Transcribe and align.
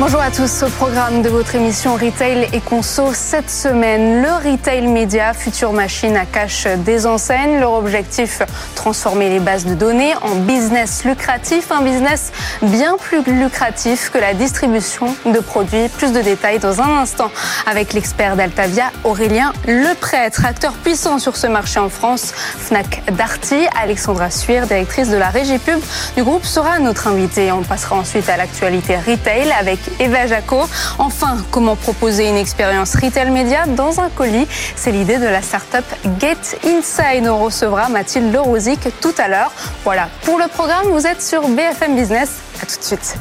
Bonjour 0.00 0.22
à 0.22 0.30
tous. 0.30 0.62
Au 0.62 0.70
programme 0.70 1.20
de 1.20 1.28
votre 1.28 1.54
émission 1.56 1.92
Retail 1.92 2.48
et 2.54 2.60
Conso 2.60 3.12
cette 3.12 3.50
semaine, 3.50 4.22
le 4.22 4.50
retail 4.50 4.86
média, 4.86 5.34
future 5.34 5.74
machine 5.74 6.16
à 6.16 6.24
cash 6.24 6.66
des 6.78 7.06
enseignes. 7.06 7.60
Leur 7.60 7.74
objectif, 7.74 8.40
transformer 8.74 9.28
les 9.28 9.40
bases 9.40 9.66
de 9.66 9.74
données 9.74 10.14
en 10.22 10.36
business 10.36 11.04
lucratif, 11.04 11.70
un 11.70 11.82
business 11.82 12.32
bien 12.62 12.96
plus 12.96 13.22
lucratif 13.24 14.08
que 14.08 14.16
la 14.16 14.32
distribution 14.32 15.14
de 15.26 15.38
produits. 15.38 15.90
Plus 15.90 16.14
de 16.14 16.22
détails 16.22 16.60
dans 16.60 16.80
un 16.80 16.96
instant 17.02 17.30
avec 17.70 17.92
l'expert 17.92 18.36
d'Altavia, 18.36 18.92
Aurélien 19.04 19.52
Leprêtre, 19.66 20.46
acteur 20.46 20.72
puissant 20.72 21.18
sur 21.18 21.36
ce 21.36 21.46
marché 21.46 21.78
en 21.78 21.90
France. 21.90 22.32
Fnac 22.34 23.02
Darty, 23.12 23.66
Alexandra 23.82 24.30
Suir, 24.30 24.66
directrice 24.66 25.10
de 25.10 25.18
la 25.18 25.28
régie 25.28 25.58
pub 25.58 25.80
du 26.16 26.22
groupe, 26.22 26.46
sera 26.46 26.78
notre 26.78 27.06
invitée. 27.06 27.52
On 27.52 27.62
passera 27.62 27.96
ensuite 27.96 28.30
à 28.30 28.38
l'actualité 28.38 28.96
retail 28.96 29.52
avec 29.52 29.89
Eva 29.98 30.26
Jaco. 30.26 30.62
Enfin, 30.98 31.38
comment 31.50 31.76
proposer 31.76 32.28
une 32.28 32.36
expérience 32.36 32.94
retail 32.94 33.30
média 33.30 33.66
dans 33.66 34.00
un 34.00 34.08
colis? 34.10 34.46
C'est 34.76 34.92
l'idée 34.92 35.18
de 35.18 35.26
la 35.26 35.42
start-up 35.42 35.84
Get 36.18 36.58
Inside. 36.64 37.28
On 37.28 37.38
recevra 37.38 37.88
Mathilde 37.88 38.32
Lerosic 38.32 38.88
tout 39.00 39.14
à 39.18 39.28
l'heure. 39.28 39.52
Voilà, 39.84 40.08
pour 40.22 40.38
le 40.38 40.48
programme, 40.48 40.86
vous 40.92 41.06
êtes 41.06 41.22
sur 41.22 41.48
BFM 41.48 41.96
Business. 41.96 42.30
À 42.62 42.66
tout 42.66 42.78
de 42.78 42.84
suite. 42.84 43.16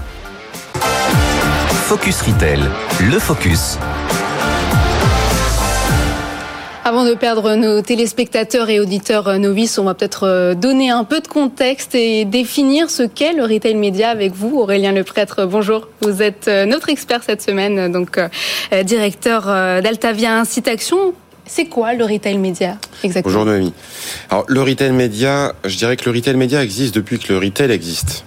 Focus 1.88 2.22
Retail, 2.22 2.62
le 3.00 3.18
focus 3.18 3.80
avant 6.90 7.06
de 7.06 7.14
perdre 7.14 7.54
nos 7.54 7.84
téléspectateurs 7.84 8.68
et 8.72 8.80
auditeurs 8.80 9.28
euh, 9.28 9.38
novices, 9.38 9.78
on 9.78 9.84
va 9.84 9.94
peut-être 9.94 10.24
euh, 10.24 10.56
donner 10.56 10.90
un 10.90 11.04
peu 11.04 11.20
de 11.20 11.28
contexte 11.28 11.94
et 11.94 12.26
définir 12.26 12.90
ce 12.90 13.04
qu'est 13.04 13.34
le 13.34 13.44
retail 13.44 13.76
média 13.76 14.10
avec 14.10 14.34
vous, 14.34 14.58
Aurélien 14.58 14.92
Leprêtre. 14.92 15.46
Bonjour, 15.46 15.88
vous 16.02 16.24
êtes 16.24 16.48
euh, 16.48 16.66
notre 16.66 16.90
expert 16.90 17.22
cette 17.24 17.44
semaine, 17.44 17.92
donc 17.92 18.20
directeur 18.86 19.46
d'Altavia 19.46 20.40
Incite 20.40 20.68
Action. 20.68 21.14
C'est 21.46 21.66
quoi 21.66 21.94
le 21.94 22.06
retail 22.06 22.40
média 22.40 22.78
exactement? 23.04 23.36
Bonjour 23.36 23.46
Noémie. 23.46 23.74
Alors 24.32 24.46
le 24.48 24.62
retail 24.64 24.92
média, 24.92 25.54
je 25.66 25.78
dirais 25.78 25.96
que 25.96 26.10
le 26.10 26.16
retail 26.16 26.38
média 26.38 26.64
existe 26.64 26.96
depuis 26.96 27.20
que 27.20 27.32
le 27.32 27.38
retail 27.38 27.70
existe. 27.70 28.26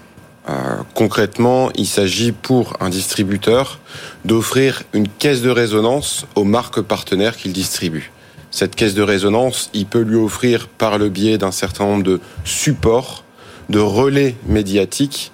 concrètement, 0.95 1.70
il 1.75 1.86
s'agit 1.86 2.31
pour 2.31 2.77
un 2.79 2.91
distributeur 2.91 3.81
d'offrir 4.25 4.84
une 4.92 5.08
caisse 5.08 5.42
de 5.42 5.51
résonance 5.51 6.27
aux 6.36 6.45
marques 6.45 6.81
partenaires 6.81 7.36
qu'il 7.36 7.53
distribue 7.53 8.12
cette 8.53 8.77
caisse 8.77 8.95
de 8.95 9.03
résonance, 9.03 9.70
il 9.72 9.86
peut 9.86 10.03
lui 10.03 10.17
offrir 10.17 10.69
par 10.69 10.98
le 10.98 11.08
biais 11.08 11.39
d'un 11.39 11.50
certain 11.50 11.86
nombre 11.86 12.05
de 12.05 12.20
supports, 12.45 13.25
de 13.70 13.81
relais 13.81 14.36
médiatiques, 14.47 15.33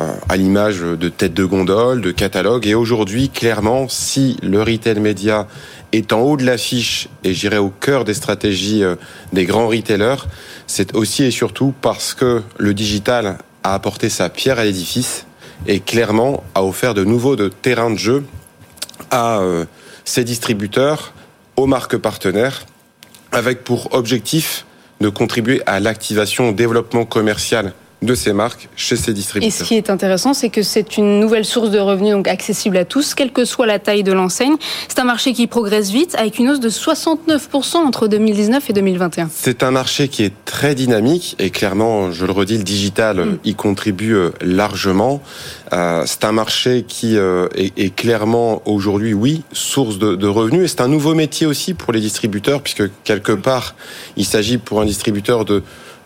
euh, 0.00 0.12
à 0.28 0.36
l'image 0.36 0.80
de 0.80 1.08
têtes 1.08 1.32
de 1.32 1.44
gondole, 1.44 2.02
de 2.02 2.10
catalogues. 2.10 2.66
Et 2.66 2.74
aujourd'hui, 2.74 3.30
clairement, 3.30 3.88
si 3.88 4.36
le 4.42 4.60
retail 4.60 5.00
média 5.00 5.46
est 5.92 6.12
en 6.12 6.20
haut 6.20 6.36
de 6.36 6.44
l'affiche 6.44 7.08
et 7.24 7.32
j'irai 7.32 7.58
au 7.58 7.70
cœur 7.70 8.04
des 8.04 8.12
stratégies 8.12 8.82
euh, 8.82 8.96
des 9.32 9.46
grands 9.46 9.68
retailers, 9.68 10.26
c'est 10.66 10.94
aussi 10.94 11.22
et 11.22 11.30
surtout 11.30 11.72
parce 11.80 12.12
que 12.14 12.42
le 12.58 12.74
digital 12.74 13.38
a 13.62 13.74
apporté 13.74 14.10
sa 14.10 14.28
pierre 14.28 14.58
à 14.58 14.64
l'édifice 14.64 15.24
et 15.66 15.80
clairement 15.80 16.42
a 16.54 16.64
offert 16.64 16.92
de 16.92 17.04
nouveaux 17.04 17.36
de 17.36 17.48
terrains 17.48 17.90
de 17.90 17.98
jeu 17.98 18.24
à 19.10 19.38
euh, 19.38 19.64
ses 20.04 20.24
distributeurs 20.24 21.14
aux 21.56 21.66
marques 21.66 21.96
partenaires, 21.96 22.66
avec 23.32 23.64
pour 23.64 23.94
objectif 23.94 24.66
de 25.00 25.08
contribuer 25.08 25.62
à 25.66 25.80
l'activation, 25.80 26.50
au 26.50 26.52
développement 26.52 27.04
commercial 27.04 27.72
de 28.02 28.14
ces 28.14 28.32
marques 28.32 28.68
chez 28.76 28.96
ces 28.96 29.12
distributeurs. 29.14 29.48
Et 29.48 29.50
ce 29.50 29.64
qui 29.64 29.74
est 29.74 29.88
intéressant, 29.88 30.34
c'est 30.34 30.50
que 30.50 30.62
c'est 30.62 30.98
une 30.98 31.18
nouvelle 31.18 31.44
source 31.44 31.70
de 31.70 31.78
revenus 31.78 32.12
donc 32.12 32.28
accessible 32.28 32.76
à 32.76 32.84
tous, 32.84 33.14
quelle 33.14 33.32
que 33.32 33.44
soit 33.44 33.66
la 33.66 33.78
taille 33.78 34.02
de 34.02 34.12
l'enseigne. 34.12 34.56
C'est 34.88 34.98
un 34.98 35.04
marché 35.04 35.32
qui 35.32 35.46
progresse 35.46 35.90
vite, 35.90 36.14
avec 36.16 36.38
une 36.38 36.50
hausse 36.50 36.60
de 36.60 36.68
69% 36.68 37.76
entre 37.76 38.06
2019 38.06 38.68
et 38.68 38.72
2021. 38.74 39.30
C'est 39.32 39.62
un 39.62 39.70
marché 39.70 40.08
qui 40.08 40.24
est 40.24 40.32
très 40.44 40.74
dynamique 40.74 41.36
et 41.38 41.50
clairement, 41.50 42.12
je 42.12 42.26
le 42.26 42.32
redis, 42.32 42.58
le 42.58 42.64
digital 42.64 43.16
mm. 43.16 43.38
y 43.44 43.54
contribue 43.54 44.14
euh, 44.14 44.30
largement. 44.42 45.22
Euh, 45.72 46.02
c'est 46.06 46.24
un 46.24 46.32
marché 46.32 46.84
qui 46.86 47.16
euh, 47.16 47.48
est, 47.54 47.94
clairement 47.94 48.62
aujourd'hui, 48.66 49.14
oui, 49.14 49.42
source 49.52 49.98
de, 49.98 50.16
de 50.16 50.26
revenus. 50.26 50.64
Et 50.64 50.68
c'est 50.68 50.82
un 50.82 50.88
nouveau 50.88 51.14
métier 51.14 51.46
aussi 51.46 51.72
pour 51.72 51.92
les 51.92 52.00
distributeurs, 52.00 52.62
puisque 52.62 52.84
quelque 53.04 53.32
part, 53.32 53.74
il 54.16 54.26
s'agit 54.26 54.58
pour 54.58 54.80
un 54.80 54.84
distributeur 54.84 55.44
de 55.44 55.62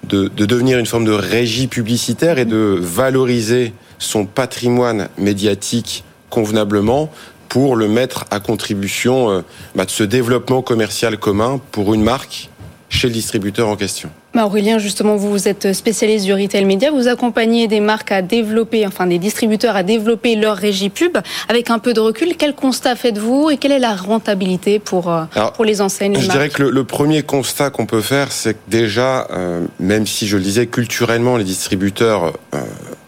de, 0.09 0.29
devenir 0.29 0.79
une 0.79 0.87
forme 0.87 1.05
de 1.05 1.13
régie 1.13 1.67
publicitaire 1.67 2.39
et 2.39 2.45
de 2.45 2.77
valoriser 2.81 3.73
son 3.99 4.27
patrimoine 4.27 5.09
médiatique 5.19 6.05
convenablement 6.31 7.11
pour 7.49 7.77
le 7.77 7.89
mettre 7.89 8.27
à 8.31 8.41
contribution 8.41 9.31
euh, 9.31 9.41
bah, 9.75 9.85
de 9.85 9.91
ce 9.91 10.05
développement 10.05 10.63
commercial 10.63 11.19
commun 11.19 11.61
pour 11.73 11.95
une 11.95 12.03
marque 12.03 12.50
chez 12.91 13.07
le 13.07 13.15
distributeur 13.15 13.69
en 13.69 13.77
question. 13.77 14.11
Bah, 14.35 14.45
Aurélien, 14.45 14.79
justement, 14.79 15.17
vous, 15.17 15.31
vous 15.31 15.49
êtes 15.49 15.73
spécialiste 15.73 16.25
du 16.25 16.35
retail 16.35 16.65
média. 16.65 16.91
Vous 16.91 17.09
accompagnez 17.09 17.69
des 17.69 17.81
marques 17.81 18.13
à 18.13 18.21
développer, 18.21 18.87
enfin 18.87 19.07
des 19.07 19.19
distributeurs 19.19 19.77
à 19.77 19.83
développer 19.83 20.35
leur 20.35 20.57
régie 20.57 20.91
pub. 20.91 21.17
Avec 21.49 21.71
un 21.71 21.79
peu 21.79 21.95
de 21.95 22.01
recul, 22.01 22.35
quel 22.37 22.55
constat 22.55 22.97
faites-vous 22.97 23.51
et 23.51 23.57
quelle 23.57 23.73
est 23.73 23.79
la 23.79 23.95
rentabilité 23.95 24.81
pour, 24.81 25.11
euh, 25.11 25.25
pour 25.55 25.65
les 25.65 25.81
enseignes 25.81 26.19
Je 26.19 26.29
dirais 26.29 26.49
que 26.49 26.63
le, 26.63 26.85
premier 26.85 27.23
constat 27.23 27.71
qu'on 27.71 27.87
peut 27.87 28.01
faire, 28.01 28.33
c'est 28.33 28.55
que 28.55 28.59
déjà, 28.69 29.29
euh, 29.31 29.65
même 29.79 30.07
si 30.07 30.27
je 30.27 30.37
le 30.37 30.43
disais 30.43 30.67
culturellement, 30.67 31.37
les 31.37 31.45
distributeurs 31.45 32.33
euh, 32.55 32.59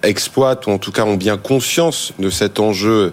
exploitent 0.04 0.66
ou 0.68 0.70
en 0.70 0.78
tout 0.78 0.92
cas 0.92 1.04
ont 1.04 1.16
bien 1.16 1.36
conscience 1.36 2.12
de 2.20 2.30
cet 2.30 2.60
enjeu 2.60 3.12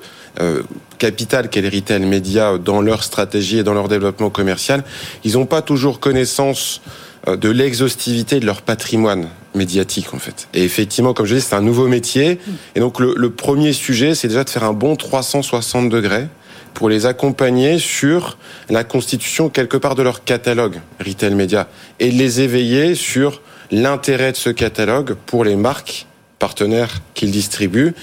capital 0.97 1.49
qu'est 1.49 1.61
le 1.61 1.69
retail 1.69 2.01
média 2.01 2.57
dans 2.57 2.81
leur 2.81 3.03
stratégie 3.03 3.59
et 3.59 3.63
dans 3.63 3.73
leur 3.73 3.87
développement 3.87 4.29
commercial, 4.29 4.83
ils 5.23 5.33
n'ont 5.33 5.45
pas 5.45 5.61
toujours 5.61 5.99
connaissance 5.99 6.81
euh, 7.27 7.35
de 7.35 7.49
l'exhaustivité 7.49 8.39
de 8.39 8.45
leur 8.45 8.61
patrimoine 8.61 9.27
médiatique 9.53 10.13
en 10.13 10.19
fait. 10.19 10.47
Et 10.53 10.63
effectivement, 10.63 11.13
comme 11.13 11.25
je 11.25 11.35
dis, 11.35 11.41
c'est 11.41 11.55
un 11.55 11.61
nouveau 11.61 11.87
métier. 11.87 12.39
Et 12.75 12.79
donc 12.79 12.99
le, 12.99 13.29
premier 13.29 13.73
sujet, 13.73 14.15
c'est 14.15 14.27
déjà 14.27 14.43
de 14.43 14.49
faire 14.49 14.63
un 14.63 14.73
bon 14.73 14.95
360 14.95 15.89
degrés 15.89 16.27
pour 16.73 16.87
les 16.87 17.05
accompagner 17.05 17.79
sur 17.79 18.37
la 18.69 18.83
constitution 18.83 19.49
quelque 19.49 19.75
part 19.75 19.95
de 19.95 20.03
leur 20.03 20.23
catalogue 20.23 20.79
retail 21.03 21.33
média 21.35 21.67
et 21.99 22.11
les 22.11 22.41
éveiller 22.41 22.95
sur 22.95 23.41
l'intérêt 23.71 24.31
de 24.31 24.37
ce 24.37 24.49
catalogue 24.49 25.15
pour 25.25 25.43
les 25.43 25.55
marques 25.55 26.07
partenaires 26.39 27.01
qu'ils 27.13 27.31
distribuent. 27.31 27.93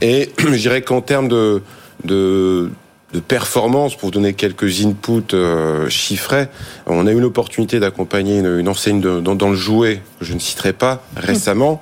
Et 0.00 0.30
je 0.38 0.56
dirais 0.56 0.82
qu'en 0.82 1.00
termes 1.00 1.28
de, 1.28 1.62
de 2.04 2.70
de 3.12 3.20
performance, 3.20 3.96
pour 3.96 4.10
donner 4.10 4.34
quelques 4.34 4.84
inputs 4.84 5.32
euh, 5.32 5.88
chiffrés, 5.88 6.48
on 6.86 7.06
a 7.06 7.12
eu 7.12 7.20
l'opportunité 7.20 7.78
d'accompagner 7.78 8.40
une, 8.40 8.68
enseigne 8.68 9.00
dans, 9.00 9.48
le 9.48 9.56
jouet, 9.56 10.02
je 10.20 10.34
ne 10.34 10.38
citerai 10.38 10.72
pas, 10.72 11.02
récemment, 11.16 11.80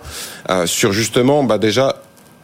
euh, 0.50 0.66
sur 0.66 0.92
justement 0.92 1.42
bah, 1.42 1.58
déjà 1.58 2.02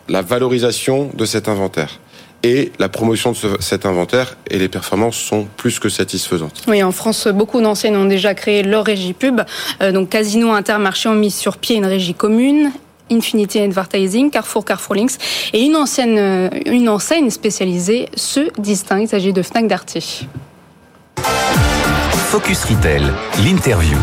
la 0.08 0.22
valorisation 0.22 1.10
de 1.14 1.24
cet 1.24 1.48
inventaire 1.48 2.00
et 2.42 2.72
la 2.78 2.88
promotion 2.88 3.32
de 3.32 3.36
cet 3.60 3.84
inventaire 3.84 4.38
et 4.48 4.58
les 4.58 4.68
performances 4.68 5.16
sont 5.16 5.46
plus 5.58 5.78
que 5.78 5.90
satisfaisantes. 5.90 6.62
Oui, 6.66 6.82
en 6.82 6.90
France, 6.90 7.28
beaucoup 7.28 7.60
d'enseignes 7.60 7.96
ont 7.96 8.06
déjà 8.06 8.34
créé 8.34 8.62
leur 8.62 8.86
régie 8.86 9.12
pub. 9.12 9.42
Euh, 9.82 9.92
donc 9.92 10.08
Casino 10.08 10.52
Intermarché 10.52 11.08
ont 11.10 11.14
mis 11.14 11.30
sur 11.30 11.58
pied 11.58 11.76
une 11.76 11.86
régie 11.86 12.14
commune 12.14 12.72
Infinity 13.10 13.58
Advertising, 13.60 14.30
Carrefour, 14.30 14.64
Carrefour 14.64 14.94
Links 14.94 15.18
et 15.52 15.62
une, 15.62 15.76
ancienne, 15.76 16.18
euh, 16.18 16.48
une 16.66 16.88
enseigne 16.88 17.30
spécialisée 17.30 18.08
se 18.14 18.50
distingue. 18.60 19.02
Il 19.02 19.08
s'agit 19.08 19.32
de 19.32 19.42
Fnac 19.42 19.66
Darty. 19.66 20.28
Focus 22.30 22.64
Retail, 22.64 23.02
l'interview. 23.44 23.98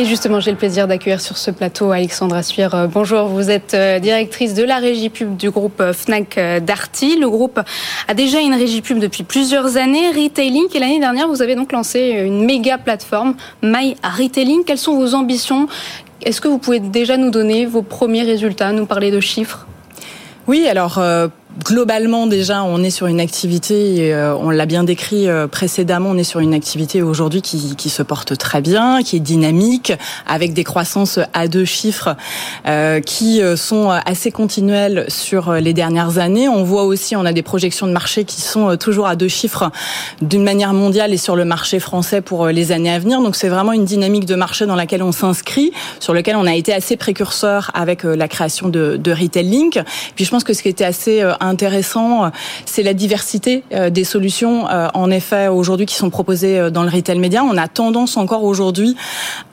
Et 0.00 0.06
justement, 0.06 0.40
j'ai 0.40 0.50
le 0.50 0.56
plaisir 0.56 0.88
d'accueillir 0.88 1.20
sur 1.20 1.36
ce 1.36 1.50
plateau 1.50 1.90
Alexandra 1.90 2.42
Suire. 2.42 2.74
Euh, 2.74 2.86
bonjour, 2.86 3.26
vous 3.26 3.50
êtes 3.50 3.74
euh, 3.74 3.98
directrice 3.98 4.54
de 4.54 4.62
la 4.62 4.78
régie 4.78 5.10
pub 5.10 5.36
du 5.36 5.50
groupe 5.50 5.78
euh, 5.82 5.92
Fnac 5.92 6.40
Darty. 6.62 7.18
Le 7.18 7.28
groupe 7.28 7.60
a 8.08 8.14
déjà 8.14 8.40
une 8.40 8.54
régie 8.54 8.80
pub 8.80 8.98
depuis 8.98 9.24
plusieurs 9.24 9.76
années, 9.76 10.08
Retailing, 10.08 10.68
et 10.74 10.78
l'année 10.78 11.00
dernière, 11.00 11.28
vous 11.28 11.42
avez 11.42 11.54
donc 11.54 11.72
lancé 11.72 12.22
une 12.24 12.46
méga 12.46 12.78
plateforme, 12.78 13.34
My 13.62 13.94
Retailing. 14.02 14.64
Quelles 14.64 14.78
sont 14.78 14.96
vos 14.96 15.14
ambitions? 15.14 15.68
Est-ce 16.22 16.40
que 16.40 16.48
vous 16.48 16.56
pouvez 16.56 16.80
déjà 16.80 17.18
nous 17.18 17.30
donner 17.30 17.66
vos 17.66 17.82
premiers 17.82 18.22
résultats, 18.22 18.72
nous 18.72 18.86
parler 18.86 19.10
de 19.10 19.20
chiffres? 19.20 19.66
Oui, 20.46 20.66
alors 20.66 20.98
globalement, 21.64 22.26
déjà, 22.26 22.62
on 22.62 22.82
est 22.82 22.90
sur 22.90 23.06
une 23.06 23.20
activité, 23.20 24.12
euh, 24.12 24.34
on 24.36 24.50
l'a 24.50 24.66
bien 24.66 24.84
décrit 24.84 25.28
euh, 25.28 25.46
précédemment, 25.46 26.10
on 26.10 26.16
est 26.16 26.24
sur 26.24 26.40
une 26.40 26.54
activité 26.54 27.02
aujourd'hui 27.02 27.42
qui, 27.42 27.76
qui, 27.76 27.90
se 27.90 28.02
porte 28.02 28.36
très 28.38 28.60
bien, 28.60 29.02
qui 29.02 29.16
est 29.16 29.20
dynamique, 29.20 29.92
avec 30.26 30.52
des 30.52 30.64
croissances 30.64 31.18
à 31.32 31.48
deux 31.48 31.64
chiffres 31.64 32.16
euh, 32.66 33.00
qui 33.00 33.40
sont 33.56 33.90
assez 33.90 34.30
continuelles 34.30 35.06
sur 35.08 35.52
les 35.54 35.72
dernières 35.72 36.18
années. 36.18 36.48
On 36.48 36.62
voit 36.62 36.84
aussi, 36.84 37.16
on 37.16 37.24
a 37.24 37.32
des 37.32 37.42
projections 37.42 37.86
de 37.86 37.92
marché 37.92 38.24
qui 38.24 38.40
sont 38.40 38.76
toujours 38.76 39.06
à 39.06 39.16
deux 39.16 39.28
chiffres 39.28 39.70
d'une 40.22 40.44
manière 40.44 40.72
mondiale 40.72 41.12
et 41.12 41.16
sur 41.16 41.36
le 41.36 41.44
marché 41.44 41.80
français 41.80 42.20
pour 42.20 42.46
les 42.46 42.72
années 42.72 42.92
à 42.92 42.98
venir. 42.98 43.20
Donc 43.20 43.36
c'est 43.36 43.48
vraiment 43.48 43.72
une 43.72 43.84
dynamique 43.84 44.24
de 44.24 44.34
marché 44.34 44.66
dans 44.66 44.76
laquelle 44.76 45.02
on 45.02 45.12
s'inscrit, 45.12 45.72
sur 45.98 46.14
lequel 46.14 46.36
on 46.36 46.46
a 46.46 46.54
été 46.54 46.72
assez 46.72 46.96
précurseur 46.96 47.70
avec 47.74 48.04
la 48.04 48.28
création 48.28 48.68
de, 48.68 48.96
de 48.96 49.12
Retail 49.12 49.44
Link. 49.48 49.80
Puis 50.14 50.24
je 50.24 50.30
pense 50.30 50.44
que 50.44 50.52
ce 50.52 50.62
qui 50.62 50.68
était 50.68 50.84
assez 50.84 51.22
intéressant, 51.50 52.30
c'est 52.64 52.82
la 52.82 52.94
diversité 52.94 53.64
euh, 53.72 53.90
des 53.90 54.04
solutions, 54.04 54.68
euh, 54.68 54.88
en 54.94 55.10
effet, 55.10 55.48
aujourd'hui 55.48 55.86
qui 55.86 55.94
sont 55.94 56.10
proposées 56.10 56.58
euh, 56.58 56.70
dans 56.70 56.82
le 56.82 56.88
retail 56.88 57.18
média. 57.18 57.42
On 57.44 57.56
a 57.56 57.68
tendance 57.68 58.16
encore 58.16 58.44
aujourd'hui 58.44 58.96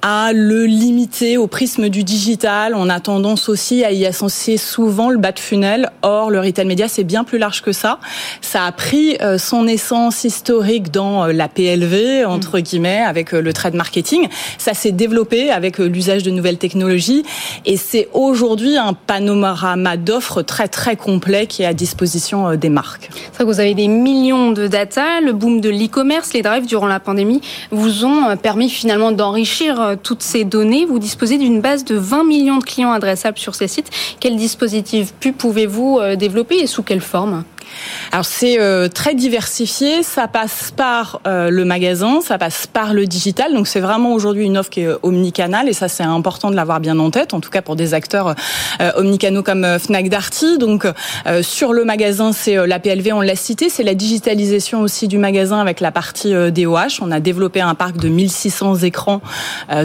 à 0.01 0.31
le 0.33 0.65
limiter 0.65 1.37
au 1.37 1.47
prisme 1.47 1.89
du 1.89 2.03
digital. 2.03 2.73
On 2.75 2.89
a 2.89 2.99
tendance 2.99 3.49
aussi 3.49 3.83
à 3.83 3.91
y 3.91 4.05
associer 4.05 4.57
souvent 4.57 5.09
le 5.09 5.17
bas 5.17 5.31
de 5.31 5.39
funnel. 5.39 5.89
Or, 6.01 6.29
le 6.29 6.39
retail 6.39 6.65
média, 6.65 6.87
c'est 6.87 7.03
bien 7.03 7.23
plus 7.23 7.37
large 7.37 7.61
que 7.61 7.71
ça. 7.71 7.99
Ça 8.41 8.65
a 8.65 8.71
pris 8.71 9.17
son 9.37 9.67
essence 9.67 10.23
historique 10.23 10.91
dans 10.91 11.25
la 11.25 11.47
PLV, 11.47 12.25
entre 12.25 12.59
guillemets, 12.59 13.01
avec 13.01 13.31
le 13.31 13.53
trade 13.53 13.73
marketing. 13.73 14.27
Ça 14.57 14.73
s'est 14.73 14.91
développé 14.91 15.49
avec 15.51 15.79
l'usage 15.79 16.23
de 16.23 16.31
nouvelles 16.31 16.57
technologies. 16.57 17.23
Et 17.65 17.77
c'est 17.77 18.07
aujourd'hui 18.13 18.77
un 18.77 18.93
panorama 18.93 19.97
d'offres 19.97 20.41
très, 20.41 20.67
très 20.67 20.95
complet 20.95 21.47
qui 21.47 21.63
est 21.63 21.65
à 21.65 21.73
disposition 21.77 22.55
des 22.55 22.69
marques. 22.69 23.09
C'est 23.31 23.43
vous 23.43 23.61
avez 23.61 23.73
des 23.73 23.87
millions 23.87 24.51
de 24.51 24.67
data, 24.67 25.21
le 25.21 25.31
boom 25.31 25.61
de 25.61 25.69
l'e-commerce, 25.69 26.33
les 26.33 26.41
drives 26.41 26.65
durant 26.65 26.87
la 26.87 26.99
pandémie 26.99 27.41
vous 27.71 28.05
ont 28.05 28.35
permis 28.35 28.69
finalement 28.69 29.11
d'enrichir 29.11 29.79
euh, 29.79 29.95
toutes 30.01 30.23
ces 30.23 30.43
données. 30.43 30.85
Vous 30.85 30.99
disposez 30.99 31.37
d'une 31.37 31.61
base 31.61 31.85
de 31.85 31.95
20 31.95 32.23
millions 32.23 32.57
de 32.57 32.63
clients 32.63 32.91
adressables 32.91 33.37
sur 33.37 33.55
ces 33.55 33.67
sites. 33.67 33.89
Quel 34.19 34.35
dispositif 34.35 35.13
pu 35.13 35.33
pouvez-vous 35.33 35.99
euh, 35.99 36.15
développer 36.15 36.57
et 36.57 36.67
sous 36.67 36.83
quelle 36.83 37.01
forme? 37.01 37.43
Alors 38.11 38.25
c'est 38.25 38.59
euh, 38.59 38.87
très 38.87 39.15
diversifié, 39.15 40.01
ça 40.03 40.27
passe 40.27 40.71
par 40.75 41.19
euh, 41.27 41.49
le 41.49 41.65
magasin, 41.65 42.21
ça 42.21 42.37
passe 42.37 42.67
par 42.67 42.93
le 42.93 43.05
digital, 43.05 43.53
donc 43.53 43.67
c'est 43.67 43.79
vraiment 43.79 44.13
aujourd'hui 44.13 44.45
une 44.45 44.57
offre 44.57 44.69
qui 44.69 44.81
est 44.81 44.89
omnicanale 45.03 45.67
et 45.67 45.73
ça 45.73 45.87
c'est 45.87 46.03
important 46.03 46.49
de 46.49 46.55
l'avoir 46.55 46.79
bien 46.79 46.97
en 46.99 47.11
tête, 47.11 47.33
en 47.33 47.39
tout 47.39 47.49
cas 47.49 47.61
pour 47.61 47.75
des 47.75 47.93
acteurs 47.93 48.35
euh, 48.81 48.91
omnicanaux 48.95 49.43
comme 49.43 49.77
Fnac 49.79 50.09
Darty. 50.09 50.57
Donc 50.57 50.87
sur 51.41 51.73
le 51.73 51.83
magasin 51.83 52.31
c'est 52.31 52.65
la 52.65 52.79
PLV, 52.79 53.13
on 53.13 53.21
l'a 53.21 53.35
cité, 53.35 53.69
c'est 53.69 53.83
la 53.83 53.93
digitalisation 53.93 54.81
aussi 54.81 55.07
du 55.07 55.17
magasin 55.17 55.59
avec 55.59 55.79
la 55.79 55.91
partie 55.91 56.33
DOH. 56.51 57.01
On 57.01 57.11
a 57.11 57.19
développé 57.19 57.61
un 57.61 57.75
parc 57.75 57.97
de 57.97 58.07
1600 58.07 58.77
écrans 58.77 59.21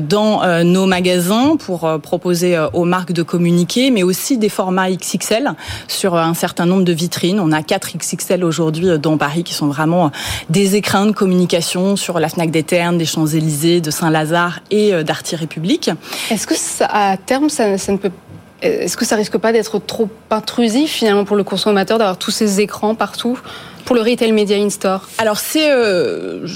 dans 0.03 0.65
nos 0.65 0.87
magasins 0.87 1.57
pour 1.57 1.89
proposer 2.01 2.59
aux 2.73 2.85
marques 2.85 3.13
de 3.13 3.23
communiquer, 3.23 3.91
mais 3.91 4.03
aussi 4.03 4.39
des 4.39 4.49
formats 4.49 4.91
XXL 4.91 5.55
sur 5.89 6.17
un 6.17 6.35
certain 6.35 6.67
nombre 6.67 6.85
de 6.85 6.93
vitrines. 6.93 7.41
On 7.41 7.53
a 7.53 7.63
4 7.73 7.97
XXL 7.97 8.45
aujourd'hui 8.45 8.87
euh, 8.91 8.99
dans 8.99 9.17
Paris 9.17 9.45
qui 9.45 9.55
sont 9.55 9.67
vraiment 9.67 10.07
euh, 10.07 10.09
des 10.51 10.77
écrans 10.77 11.07
de 11.07 11.13
communication 11.13 11.97
sur 11.97 12.21
la 12.21 12.29
Fnac 12.29 12.51
des 12.51 12.63
Ternes, 12.63 12.99
des 12.99 13.07
Champs-Élysées, 13.07 13.81
de 13.81 13.91
Saint-Lazare 13.91 14.61
et 14.71 14.93
euh, 14.93 15.03
d'Arty 15.03 15.37
République. 15.37 15.91
Est-ce 16.31 16.47
que 16.47 16.55
à 16.83 17.17
terme, 17.17 17.49
ça, 17.49 17.79
ça 17.79 17.93
ne 17.93 17.97
peut 17.97 18.11
est-ce 18.61 18.97
que 18.97 19.05
ça 19.05 19.17
risque 19.17 19.39
pas 19.39 19.53
d'être 19.53 19.81
trop 19.81 20.09
intrusif 20.31 20.93
finalement 20.93 21.25
pour 21.25 21.35
le 21.35 21.43
consommateur 21.43 21.99
d'avoir 21.99 22.17
tous 22.17 22.31
ces 22.31 22.61
écrans 22.61 22.95
partout? 22.95 23.37
Pour 23.85 23.97
le 23.97 24.03
retail 24.03 24.33
media 24.33 24.57
in 24.57 24.71
store 24.71 25.09
Alors 25.19 25.39
c'est 25.39 25.71
euh, 25.71 26.47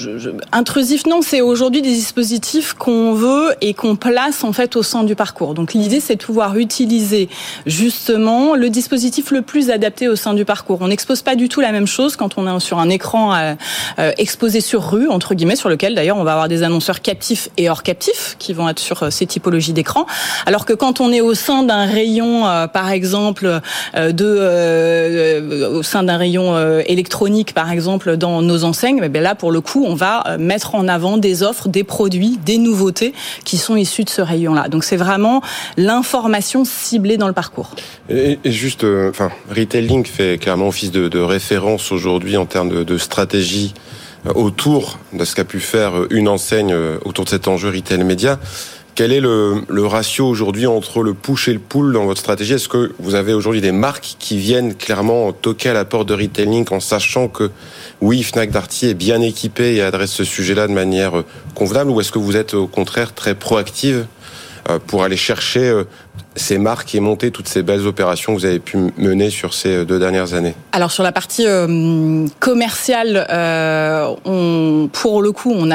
intrusif 0.52 1.06
non, 1.06 1.20
c'est 1.22 1.40
aujourd'hui 1.40 1.82
des 1.82 1.90
dispositifs 1.90 2.74
qu'on 2.74 3.12
veut 3.12 3.54
et 3.60 3.74
qu'on 3.74 3.96
place 3.96 4.44
en 4.44 4.52
fait 4.52 4.76
au 4.76 4.82
sein 4.82 5.04
du 5.04 5.14
parcours. 5.14 5.54
Donc 5.54 5.74
l'idée 5.74 6.00
c'est 6.00 6.16
de 6.16 6.22
pouvoir 6.22 6.56
utiliser 6.56 7.28
justement 7.66 8.54
le 8.54 8.70
dispositif 8.70 9.30
le 9.30 9.42
plus 9.42 9.70
adapté 9.70 10.08
au 10.08 10.16
sein 10.16 10.34
du 10.34 10.44
parcours. 10.44 10.78
On 10.80 10.88
n'expose 10.88 11.22
pas 11.22 11.36
du 11.36 11.48
tout 11.48 11.60
la 11.60 11.72
même 11.72 11.86
chose 11.86 12.16
quand 12.16 12.38
on 12.38 12.46
est 12.46 12.60
sur 12.60 12.78
un 12.78 12.88
écran 12.88 13.34
euh, 13.34 13.54
euh, 13.98 14.12
exposé 14.18 14.60
sur 14.60 14.90
rue 14.90 15.08
entre 15.08 15.34
guillemets 15.34 15.56
sur 15.56 15.68
lequel 15.68 15.94
d'ailleurs 15.94 16.16
on 16.16 16.24
va 16.24 16.32
avoir 16.32 16.48
des 16.48 16.62
annonceurs 16.62 17.00
captifs 17.00 17.48
et 17.56 17.68
hors 17.68 17.82
captifs 17.82 18.36
qui 18.38 18.52
vont 18.52 18.68
être 18.68 18.78
sur 18.78 19.02
euh, 19.02 19.10
ces 19.10 19.26
typologies 19.26 19.72
d'écran. 19.72 20.06
Alors 20.46 20.64
que 20.64 20.72
quand 20.72 21.00
on 21.00 21.12
est 21.12 21.20
au 21.20 21.34
sein 21.34 21.62
d'un 21.62 21.86
rayon 21.86 22.42
par 22.72 22.90
exemple 22.90 23.60
de 23.94 25.66
au 25.72 25.82
sein 25.82 26.02
d'un 26.02 26.16
rayon 26.16 26.56
électronique 26.80 27.25
par 27.54 27.70
exemple, 27.70 28.16
dans 28.16 28.42
nos 28.42 28.64
enseignes, 28.64 29.00
mais 29.00 29.20
là, 29.20 29.34
pour 29.34 29.52
le 29.52 29.60
coup, 29.60 29.84
on 29.86 29.94
va 29.94 30.26
euh, 30.26 30.38
mettre 30.38 30.74
en 30.74 30.88
avant 30.88 31.16
des 31.16 31.42
offres, 31.42 31.68
des 31.68 31.84
produits, 31.84 32.38
des 32.44 32.58
nouveautés 32.58 33.12
qui 33.44 33.56
sont 33.56 33.76
issus 33.76 34.04
de 34.04 34.10
ce 34.10 34.22
rayon-là. 34.22 34.68
Donc, 34.68 34.84
c'est 34.84 34.96
vraiment 34.96 35.42
l'information 35.76 36.64
ciblée 36.64 37.16
dans 37.16 37.28
le 37.28 37.32
parcours. 37.32 37.70
Et, 38.08 38.38
juste, 38.44 38.84
euh, 38.84 39.10
enfin, 39.10 39.30
Retailing 39.50 40.04
fait 40.04 40.38
clairement 40.40 40.68
office 40.68 40.90
de, 40.90 41.08
de 41.08 41.18
référence 41.18 41.92
aujourd'hui 41.92 42.36
en 42.36 42.46
termes 42.46 42.68
de, 42.68 42.84
de 42.84 42.98
stratégie 42.98 43.74
euh, 44.26 44.32
autour 44.34 44.98
de 45.12 45.24
ce 45.24 45.34
qu'a 45.34 45.44
pu 45.44 45.60
faire 45.60 45.92
une 46.10 46.28
enseigne 46.28 46.74
autour 47.04 47.24
de 47.24 47.30
cet 47.30 47.48
enjeu 47.48 47.70
retail 47.70 48.04
média. 48.04 48.38
Quel 48.96 49.12
est 49.12 49.20
le, 49.20 49.86
ratio 49.86 50.26
aujourd'hui 50.26 50.66
entre 50.66 51.02
le 51.02 51.12
push 51.12 51.48
et 51.48 51.52
le 51.52 51.58
pull 51.58 51.92
dans 51.92 52.06
votre 52.06 52.18
stratégie? 52.18 52.54
Est-ce 52.54 52.70
que 52.70 52.92
vous 52.98 53.14
avez 53.14 53.34
aujourd'hui 53.34 53.60
des 53.60 53.70
marques 53.70 54.16
qui 54.18 54.38
viennent 54.38 54.74
clairement 54.74 55.34
toquer 55.34 55.68
à 55.68 55.74
la 55.74 55.84
porte 55.84 56.08
de 56.08 56.14
Retailing 56.14 56.64
en 56.70 56.80
sachant 56.80 57.28
que 57.28 57.50
oui, 58.00 58.22
Fnac 58.22 58.50
Darty 58.50 58.86
est 58.86 58.94
bien 58.94 59.20
équipé 59.20 59.74
et 59.74 59.82
adresse 59.82 60.12
ce 60.12 60.24
sujet-là 60.24 60.66
de 60.66 60.72
manière 60.72 61.24
convenable 61.54 61.90
ou 61.90 62.00
est-ce 62.00 62.10
que 62.10 62.18
vous 62.18 62.38
êtes 62.38 62.54
au 62.54 62.66
contraire 62.68 63.12
très 63.12 63.34
proactive 63.34 64.06
euh, 64.70 64.78
pour 64.86 65.04
aller 65.04 65.18
chercher 65.18 65.68
euh, 65.68 65.84
ces 66.36 66.58
marques 66.58 66.94
et 66.94 67.00
monter 67.00 67.30
toutes 67.30 67.48
ces 67.48 67.62
belles 67.62 67.86
opérations 67.86 68.34
que 68.34 68.40
vous 68.40 68.46
avez 68.46 68.58
pu 68.58 68.76
mener 68.98 69.30
sur 69.30 69.54
ces 69.54 69.84
deux 69.84 69.98
dernières 69.98 70.34
années 70.34 70.54
Alors 70.72 70.90
sur 70.90 71.02
la 71.02 71.12
partie 71.12 71.46
euh, 71.46 72.26
commerciale, 72.40 73.26
euh, 73.30 74.14
on, 74.24 74.88
pour 74.92 75.22
le 75.22 75.32
coup, 75.32 75.52
on, 75.52 75.66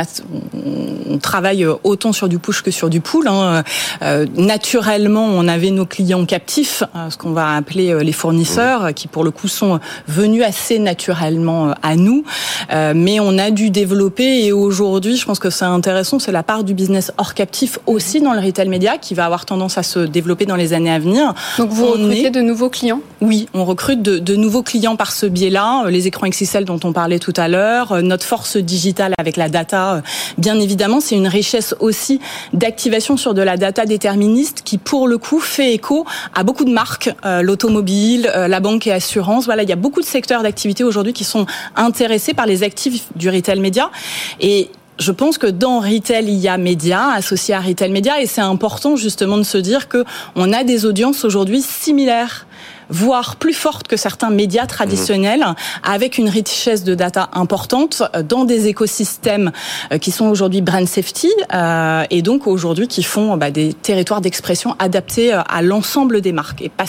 travaille 1.20 1.66
autant 1.84 2.14
sur 2.14 2.30
du 2.30 2.40
push 2.40 2.62
que 2.62 2.72
sur 2.72 2.90
du 2.90 3.02
pull. 3.02 3.28
Hein. 3.28 3.64
Euh, 4.02 4.26
naturellement, 4.36 5.26
on 5.26 5.48
avait 5.48 5.72
nos 5.72 5.86
clients 5.86 6.26
captifs, 6.26 6.84
ce 7.10 7.18
qu'on 7.18 7.32
va 7.32 7.56
appeler 7.56 8.04
les 8.04 8.12
fournisseurs, 8.12 8.94
qui 8.94 9.08
pour 9.08 9.24
le 9.24 9.32
coup 9.32 9.48
sont 9.48 9.80
venus 10.08 10.44
assez 10.44 10.80
naturellement 10.80 11.74
à 11.82 11.96
nous, 11.96 12.24
mais 12.72 13.20
on 13.20 13.38
a 13.38 13.52
dû 13.52 13.70
développer 13.70 14.46
et 14.46 14.52
aujourd'hui, 14.52 15.18
je 15.18 15.26
pense 15.26 15.40
que 15.40 15.50
c'est 15.50 15.66
intéressant, 15.66 16.20
c'est 16.20 16.32
la 16.32 16.44
part 16.44 16.64
du 16.64 16.74
business 16.74 17.12
hors 17.18 17.34
captif 17.34 17.80
aussi 17.86 18.22
dans 18.22 18.34
le 18.34 18.40
retail 18.40 18.70
média 18.70 18.98
qui 18.98 19.14
va 19.14 19.26
avoir 19.26 19.46
tendance 19.46 19.78
à 19.78 19.84
se 19.84 20.00
développer 20.00 20.31
dans 20.46 20.56
les 20.56 20.74
années 20.74 20.92
à 20.92 21.00
venir. 21.00 21.34
Donc 21.58 21.70
vous 21.70 21.88
recrutez 21.88 22.30
de 22.30 22.42
nouveaux 22.42 22.70
clients? 22.70 23.02
Oui, 23.22 23.48
on 23.54 23.66
recrute 23.66 24.02
de, 24.02 24.36
nouveaux 24.36 24.64
clients 24.64 24.96
par 24.96 25.12
ce 25.12 25.26
biais-là. 25.26 25.84
Euh, 25.86 25.90
les 25.90 26.08
écrans 26.08 26.28
XXL 26.28 26.66
dont 26.66 26.80
on 26.84 26.94
parlait 26.94 27.20
tout 27.20 27.34
à 27.38 27.48
l'heure, 27.48 27.92
euh, 27.92 28.02
notre 28.02 28.26
force 28.26 28.58
digitale 28.58 29.14
avec 29.18 29.38
la 29.38 29.50
data, 29.50 29.96
euh, 29.96 30.02
bien 30.38 30.60
évidemment, 30.60 31.00
c'est 31.00 31.16
une 31.16 31.28
richesse 31.28 31.76
aussi 31.80 32.20
d'activation 32.54 33.18
sur 33.18 33.34
de 33.34 33.42
la 33.42 33.58
data 33.58 33.86
déterministe 33.86 34.62
qui, 34.64 34.78
pour 34.78 35.08
le 35.08 35.18
coup, 35.18 35.40
fait 35.40 35.74
écho 35.74 36.06
à 36.34 36.44
beaucoup 36.44 36.66
de 36.66 36.72
marques, 36.72 37.14
l'automobile, 37.42 38.32
la 38.36 38.60
banque 38.60 38.88
et 38.88 38.92
assurance. 38.92 39.46
Voilà, 39.46 39.64
il 39.64 39.70
y 39.70 39.74
a 39.74 39.78
beaucoup 39.78 40.02
de 40.02 40.06
secteurs 40.06 40.44
d'activité 40.44 40.84
aujourd'hui 40.84 41.14
qui 41.14 41.24
sont 41.24 41.46
intéressés 41.76 42.34
par 42.34 42.46
les 42.46 42.64
actifs 42.64 43.06
du 43.16 43.30
retail 43.30 43.60
média. 43.60 43.92
Et 44.40 44.70
je 45.02 45.12
pense 45.12 45.38
que 45.40 45.48
dans 45.48 45.80
retail, 45.80 46.26
il 46.28 46.38
y 46.38 46.48
a 46.48 46.58
média 46.58 47.10
associé 47.10 47.56
à 47.56 47.60
retail 47.60 47.92
média 47.92 48.22
et 48.22 48.28
c'est 48.28 48.42
important 48.42 48.96
justement 48.96 49.38
de 49.38 49.44
se 49.44 49.58
dire 49.58 49.88
que 49.88 50.06
on 50.36 50.54
a 50.54 50.64
des 50.64 50.86
audiences 50.86 51.26
aujourd'hui 51.26 51.62
similaires 51.62 52.46
voire 52.92 53.38
plus 53.38 53.54
forte 53.54 53.88
que 53.88 53.98
certains 53.98 54.30
médias 54.30 54.68
traditionnels, 54.68 55.46
avec 55.84 56.18
une 56.18 56.30
richesse 56.30 56.84
de 56.84 56.94
data 56.94 57.30
importante 57.34 58.04
dans 58.28 58.46
des 58.46 58.68
écosystèmes 58.68 59.52
euh, 59.92 59.98
qui 59.98 60.12
sont 60.12 60.28
aujourd'hui 60.28 60.62
brand 60.62 60.88
safety 60.88 61.30
euh, 61.54 62.04
et 62.10 62.22
donc 62.22 62.48
aujourd'hui 62.48 62.88
qui 62.88 63.04
font 63.04 63.38
bah, 63.38 63.52
des 63.52 63.74
territoires 63.74 64.22
d'expression 64.22 64.76
adaptés 64.80 65.34
euh, 65.34 65.42
à 65.48 65.62
l'ensemble 65.62 66.22
des 66.22 66.32
marques 66.32 66.62
et 66.62 66.70
pas 66.70 66.86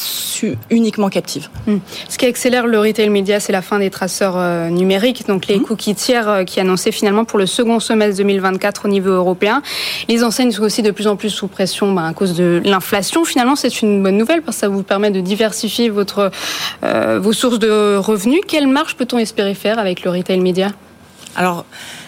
uniquement 0.71 1.09
captives. 1.09 1.49
Hmm. 1.67 1.79
Ce 2.09 2.19
qui 2.19 2.27
accélère 2.27 2.67
le 2.67 2.79
retail 2.79 3.09
média, 3.09 3.41
c'est 3.41 3.53
la 3.53 3.63
fin 3.63 3.79
des 3.79 3.91
traceurs 3.91 4.71
numériques, 4.71 5.27
donc 5.27 5.47
les 5.47 5.59
hmm. 5.59 5.63
cookies 5.63 5.95
tiers 5.95 6.45
qui 6.47 6.61
annonçaient 6.61 6.93
finalement 6.93 7.25
pour 7.25 7.39
le 7.39 7.47
second 7.47 7.79
semestre 7.79 8.17
2024 8.19 8.87
au 8.87 8.89
niveau 8.89 9.11
européen. 9.11 9.63
Les 10.09 10.25
enseignes 10.25 10.51
sont 10.51 10.63
aussi 10.63 10.83
de 10.83 10.91
plus 10.91 11.07
en 11.07 11.17
plus 11.17 11.31
sous 11.31 11.47
pression 11.47 11.93
bah, 11.93 12.07
à 12.07 12.13
cause 12.13 12.35
de 12.35 12.61
l'inflation. 12.65 13.25
Finalement, 13.25 13.57
c'est 13.57 13.83
une 13.83 14.03
bonne 14.03 14.17
nouvelle 14.17 14.43
parce 14.43 14.57
que 14.57 14.61
ça 14.63 14.69
vous 14.69 14.83
permet 14.83 15.11
de 15.11 15.21
diversifier 15.21 15.91
votre, 15.93 16.31
euh, 16.83 17.19
vos 17.21 17.33
sources 17.33 17.59
de 17.59 17.97
revenus. 17.97 18.41
Quelle 18.47 18.67
marge 18.67 18.97
peut-on 18.97 19.19
espérer 19.19 19.55
faire 19.55 19.79
avec 19.79 20.03
le 20.03 20.11
retail 20.11 20.41
média 20.41 20.71
Alors, 21.37 21.65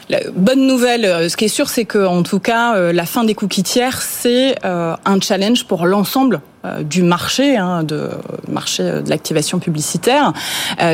la 0.08 0.18
bonne 0.34 0.66
nouvelle, 0.66 1.04
euh, 1.04 1.28
ce 1.28 1.36
qui 1.36 1.46
est 1.46 1.48
sûr, 1.48 1.68
c'est 1.68 1.84
que 1.84 2.04
en 2.04 2.22
tout 2.22 2.40
cas, 2.40 2.74
euh, 2.74 2.92
la 2.92 3.06
fin 3.06 3.24
des 3.24 3.34
cookies 3.34 3.62
tiers, 3.62 4.02
c'est 4.02 4.56
un 4.64 5.20
challenge 5.20 5.66
pour 5.66 5.86
l'ensemble 5.86 6.40
du 6.80 7.02
marché, 7.02 7.58
hein, 7.58 7.82
de 7.82 8.08
marché 8.48 8.82
de 8.82 9.10
l'activation 9.10 9.58
publicitaire. 9.58 10.32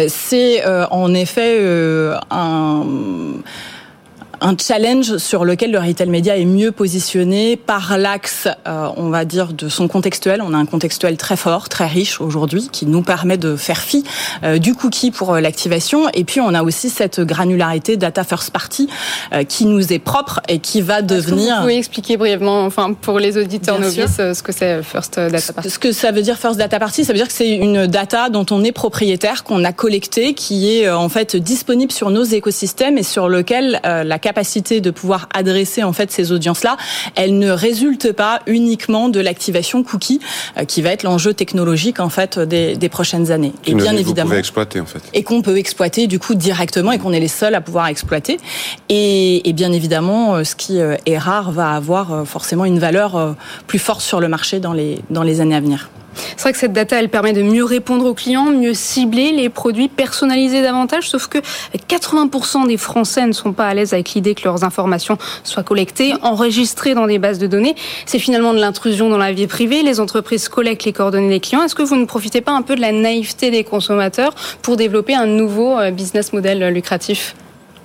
c'est 0.08 0.64
en 0.66 1.14
effet 1.14 1.64
un 2.30 2.84
un 4.40 4.56
challenge 4.56 5.18
sur 5.18 5.44
lequel 5.44 5.70
le 5.70 5.78
retail 5.78 6.08
média 6.08 6.36
est 6.36 6.44
mieux 6.44 6.72
positionné 6.72 7.56
par 7.56 7.98
l'axe, 7.98 8.48
euh, 8.66 8.88
on 8.96 9.10
va 9.10 9.24
dire, 9.24 9.52
de 9.52 9.68
son 9.68 9.88
contextuel. 9.88 10.40
On 10.42 10.54
a 10.54 10.56
un 10.56 10.66
contextuel 10.66 11.16
très 11.16 11.36
fort, 11.36 11.68
très 11.68 11.86
riche 11.86 12.20
aujourd'hui, 12.20 12.68
qui 12.72 12.86
nous 12.86 13.02
permet 13.02 13.36
de 13.36 13.56
faire 13.56 13.78
fi 13.78 14.04
euh, 14.42 14.58
du 14.58 14.74
cookie 14.74 15.10
pour 15.10 15.34
euh, 15.34 15.40
l'activation. 15.40 16.08
Et 16.14 16.24
puis, 16.24 16.40
on 16.40 16.54
a 16.54 16.62
aussi 16.62 16.88
cette 16.88 17.20
granularité 17.20 17.96
data 17.96 18.24
first 18.24 18.50
party 18.50 18.88
qui 19.48 19.66
nous 19.66 19.92
est 19.92 19.98
propre 19.98 20.40
et 20.48 20.58
qui 20.58 20.80
va 20.80 21.02
devenir. 21.02 21.56
vous 21.56 21.62
pouvez 21.62 21.78
expliquer 21.78 22.16
brièvement, 22.16 22.64
enfin, 22.64 22.92
pour 22.92 23.18
les 23.18 23.36
auditeurs 23.36 23.78
novices, 23.78 24.16
ce 24.16 24.42
que 24.42 24.52
c'est 24.52 24.82
first 24.82 25.18
data 25.18 25.52
party 25.52 25.70
Ce 25.70 25.78
que 25.78 25.92
ça 25.92 26.12
veut 26.12 26.22
dire 26.22 26.36
first 26.38 26.58
data 26.58 26.78
party, 26.78 27.04
ça 27.04 27.12
veut 27.12 27.18
dire 27.18 27.28
que 27.28 27.32
c'est 27.32 27.50
une 27.50 27.86
data 27.86 28.28
dont 28.28 28.46
on 28.50 28.64
est 28.64 28.72
propriétaire, 28.72 29.44
qu'on 29.44 29.64
a 29.64 29.72
collectée, 29.72 30.34
qui 30.34 30.72
est 30.72 30.90
en 30.90 31.08
fait 31.08 31.36
disponible 31.36 31.92
sur 31.92 32.10
nos 32.10 32.24
écosystèmes 32.24 32.98
et 32.98 33.02
sur 33.02 33.28
lequel 33.28 33.80
la 33.82 34.18
capacité 34.30 34.80
de 34.80 34.92
pouvoir 34.92 35.28
adresser 35.34 35.82
en 35.82 35.92
fait 35.92 36.12
ces 36.12 36.30
audiences-là, 36.30 36.76
elle 37.16 37.36
ne 37.38 37.50
résulte 37.50 38.12
pas 38.12 38.42
uniquement 38.46 39.08
de 39.08 39.18
l'activation 39.18 39.82
cookie, 39.82 40.20
euh, 40.56 40.64
qui 40.64 40.82
va 40.82 40.90
être 40.90 41.02
l'enjeu 41.02 41.34
technologique 41.34 41.98
en 41.98 42.10
fait 42.10 42.38
des, 42.38 42.76
des 42.76 42.88
prochaines 42.88 43.32
années. 43.32 43.52
et 43.66 43.74
bien 43.74 43.96
évidemment, 43.96 44.34
exploiter 44.34 44.78
en 44.78 44.86
fait. 44.86 45.02
Et 45.14 45.24
qu'on 45.24 45.42
peut 45.42 45.58
exploiter 45.58 46.06
du 46.06 46.20
coup 46.20 46.36
directement 46.36 46.92
et 46.92 46.98
qu'on 47.00 47.12
est 47.12 47.24
les 47.28 47.34
seuls 47.40 47.56
à 47.56 47.60
pouvoir 47.60 47.88
exploiter. 47.88 48.38
Et, 48.88 49.48
et 49.48 49.52
bien 49.52 49.72
évidemment, 49.72 50.36
euh, 50.36 50.44
ce 50.44 50.54
qui 50.54 50.78
euh, 50.78 50.94
est 51.06 51.18
rare 51.18 51.50
va 51.50 51.72
avoir 51.72 52.24
forcément 52.24 52.64
une 52.64 52.78
valeur 52.78 53.34
plus 53.66 53.80
forte 53.80 54.02
sur 54.02 54.20
le 54.20 54.28
marché 54.28 54.60
dans 54.60 54.72
les 54.72 54.98
dans 55.10 55.24
les 55.24 55.40
années 55.40 55.56
à 55.56 55.60
venir. 55.60 55.90
C'est 56.40 56.44
vrai 56.44 56.52
que 56.54 56.58
cette 56.58 56.72
data, 56.72 56.98
elle 56.98 57.10
permet 57.10 57.34
de 57.34 57.42
mieux 57.42 57.66
répondre 57.66 58.06
aux 58.06 58.14
clients, 58.14 58.46
mieux 58.46 58.72
cibler 58.72 59.30
les 59.30 59.50
produits, 59.50 59.88
personnaliser 59.88 60.62
davantage, 60.62 61.10
sauf 61.10 61.26
que 61.26 61.36
80% 61.36 62.66
des 62.66 62.78
Français 62.78 63.26
ne 63.26 63.32
sont 63.32 63.52
pas 63.52 63.66
à 63.66 63.74
l'aise 63.74 63.92
avec 63.92 64.14
l'idée 64.14 64.34
que 64.34 64.44
leurs 64.44 64.64
informations 64.64 65.18
soient 65.44 65.62
collectées, 65.62 66.14
enregistrées 66.22 66.94
dans 66.94 67.06
des 67.06 67.18
bases 67.18 67.38
de 67.38 67.46
données. 67.46 67.74
C'est 68.06 68.18
finalement 68.18 68.54
de 68.54 68.58
l'intrusion 68.58 69.10
dans 69.10 69.18
la 69.18 69.34
vie 69.34 69.48
privée. 69.48 69.82
Les 69.82 70.00
entreprises 70.00 70.48
collectent 70.48 70.86
les 70.86 70.94
coordonnées 70.94 71.28
des 71.28 71.40
clients. 71.40 71.62
Est-ce 71.62 71.74
que 71.74 71.82
vous 71.82 71.96
ne 71.96 72.06
profitez 72.06 72.40
pas 72.40 72.52
un 72.52 72.62
peu 72.62 72.74
de 72.74 72.80
la 72.80 72.92
naïveté 72.92 73.50
des 73.50 73.62
consommateurs 73.62 74.34
pour 74.62 74.78
développer 74.78 75.14
un 75.14 75.26
nouveau 75.26 75.78
euh, 75.78 75.90
business 75.90 76.32
model 76.32 76.72
lucratif? 76.72 77.34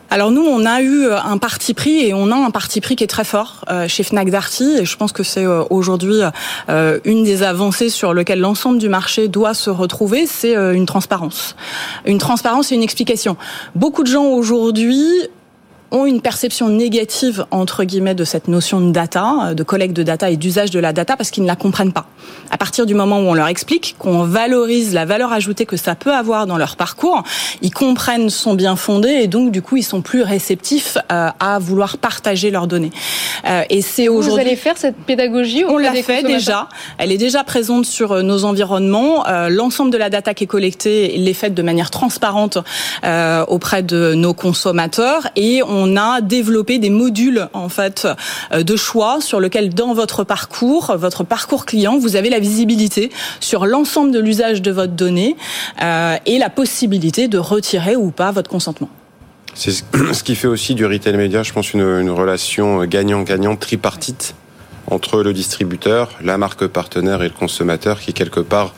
Alors 0.09 0.31
nous, 0.31 0.43
on 0.43 0.65
a 0.65 0.81
eu 0.81 1.05
euh, 1.05 1.19
un 1.19 1.38
parti 1.38 1.74
pris 1.74 2.05
et 2.05 2.13
on 2.13 2.31
a 2.31 2.35
un 2.35 2.51
parti 2.51 2.79
pris 2.79 2.95
qui 2.95 3.03
est 3.03 3.07
très 3.07 3.24
fort 3.24 3.65
euh, 3.69 3.88
chez 3.88 4.03
Fnac 4.03 4.29
Darty 4.29 4.77
et 4.79 4.85
je 4.85 4.97
pense 4.97 5.12
que 5.12 5.24
c'est 5.24 5.45
euh, 5.45 5.63
aujourd'hui 5.69 6.21
une 7.05 7.24
des 7.24 7.43
avancées 7.43 7.89
sur 7.89 8.13
lesquelles 8.13 8.39
l'ensemble 8.39 8.77
du 8.77 8.89
marché 8.89 9.27
doit 9.27 9.53
se 9.53 9.69
retrouver, 9.69 10.27
c'est 10.27 10.53
une 10.53 10.85
transparence. 10.85 11.55
Une 12.05 12.17
transparence 12.17 12.71
et 12.71 12.75
une 12.75 12.83
explication. 12.83 13.38
Beaucoup 13.75 14.03
de 14.03 14.07
gens 14.07 14.25
aujourd'hui 14.25 15.05
ont 15.92 16.06
une 16.06 16.22
perception 16.22 16.70
négative 16.70 17.46
entre 17.51 17.84
guillemets 17.84 18.15
de 18.15 18.24
cette 18.24 18.48
notion 18.48 18.82
de 18.82 18.92
data, 18.92 19.54
de 19.54 19.63
collecte 19.63 19.96
de 19.96 20.04
data 20.04 20.30
et 20.30 20.38
d'usage 20.38 20.72
de 20.72 20.80
la 20.80 20.94
data 20.94 21.15
parce 21.15 21.32
qu'ils 21.32 21.44
ne 21.44 21.48
la 21.48 21.56
comprennent 21.56 21.94
pas. 21.94 22.08
À 22.51 22.58
partir 22.58 22.86
du 22.86 22.94
moment 22.94 23.20
où 23.20 23.24
on 23.24 23.34
leur 23.34 23.48
explique 23.48 23.96
qu'on 23.98 24.24
valorise 24.24 24.94
la 24.94 25.06
valeur 25.06 25.34
ajoutée 25.34 25.65
que 25.65 25.77
ça 25.77 25.96
peut 25.96 26.13
avoir 26.13 26.48
dans 26.48 26.58
leur 26.58 26.75
parcours, 26.75 27.24
ils 27.62 27.72
comprennent 27.72 28.30
son 28.30 28.54
bien 28.54 28.75
fondé 28.75 29.10
et 29.10 29.27
donc 29.27 29.51
du 29.51 29.62
coup 29.62 29.77
ils 29.77 29.84
sont 29.84 30.01
plus 30.01 30.22
réceptifs 30.22 30.98
euh, 31.12 31.30
à 31.39 31.60
vouloir 31.60 31.98
partager 31.98 32.51
leurs 32.51 32.68
données. 32.68 32.92
Euh, 33.48 33.63
et 33.70 33.82
c'est 33.82 34.08
aujourd'hui. 34.08 34.44
Vous 34.44 34.48
allez 34.48 34.56
faire 34.56 34.77
cette 34.77 34.98
pédagogie 34.98 35.65
On 35.68 35.77
l'a 35.77 35.94
fait 35.94 36.24
déjà. 36.24 36.70
Elle 36.98 37.12
est 37.12 37.18
déjà 37.18 37.44
présente 37.44 37.86
sur 37.86 38.12
euh, 38.12 38.22
nos 38.22 38.46
environnements. 38.46 39.24
L'ensemble 39.50 39.92
de 39.92 39.98
la 39.98 40.10
data 40.10 40.34
qui 40.34 40.46
est 40.46 40.48
collectée 40.48 41.20
est 41.20 41.34
faite 41.34 41.54
de 41.54 41.62
manière 41.62 41.92
transparente 41.92 42.58
auprès 43.48 43.84
de 43.84 44.13
nos 44.13 44.34
consommateurs 44.34 45.27
et 45.36 45.62
on 45.63 45.75
on 45.75 45.98
a 45.98 46.22
développé 46.22 46.79
des 46.79 46.89
modules 46.89 47.48
en 47.53 47.70
fait 47.70 48.08
euh, 48.51 48.63
de 48.63 48.75
choix 48.75 49.22
sur 49.22 49.39
lequel 49.39 49.74
dans 49.74 49.94
votre 49.94 50.24
parcours, 50.24 50.96
votre 50.98 51.24
parcours 51.24 51.65
client, 51.65 51.98
vous 51.98 52.15
avez 52.15 52.29
la 52.29 52.39
visibilité 52.39 53.12
sur 53.39 53.65
l'ensemble 53.65 54.12
de 54.12 54.20
l'usage 54.20 54.62
de 54.62 54.72
votre 54.72 54.94
donnée 54.94 55.36
euh, 55.82 56.17
et 56.25 56.38
la 56.38 56.50
possibilité 56.50 57.27
de 57.27 57.38
retirer 57.38 57.96
ou 57.96 58.12
pas 58.12 58.32
votre 58.32 58.50
consentement. 58.50 58.89
C'est 59.53 59.72
ce 59.72 60.24
qui 60.24 60.36
fait 60.36 60.48
aussi 60.48 60.75
du 60.75 60.86
retail 60.86 61.15
média, 61.15 61.41
je 61.44 61.53
pense, 61.53 61.74
une, 61.74 62.10
relation 62.10 62.84
gagnant-gagnant 62.84 63.55
tripartite 63.55 64.36
entre 64.88 65.24
le 65.24 65.34
distributeur, 65.34 66.12
la 66.22 66.38
marque 66.38 66.67
partenaire 66.67 67.24
et 67.24 67.29
le 67.29 67.34
consommateur 67.34 68.00
qui, 68.00 68.13
quelque 68.13 68.41
part, 68.41 68.74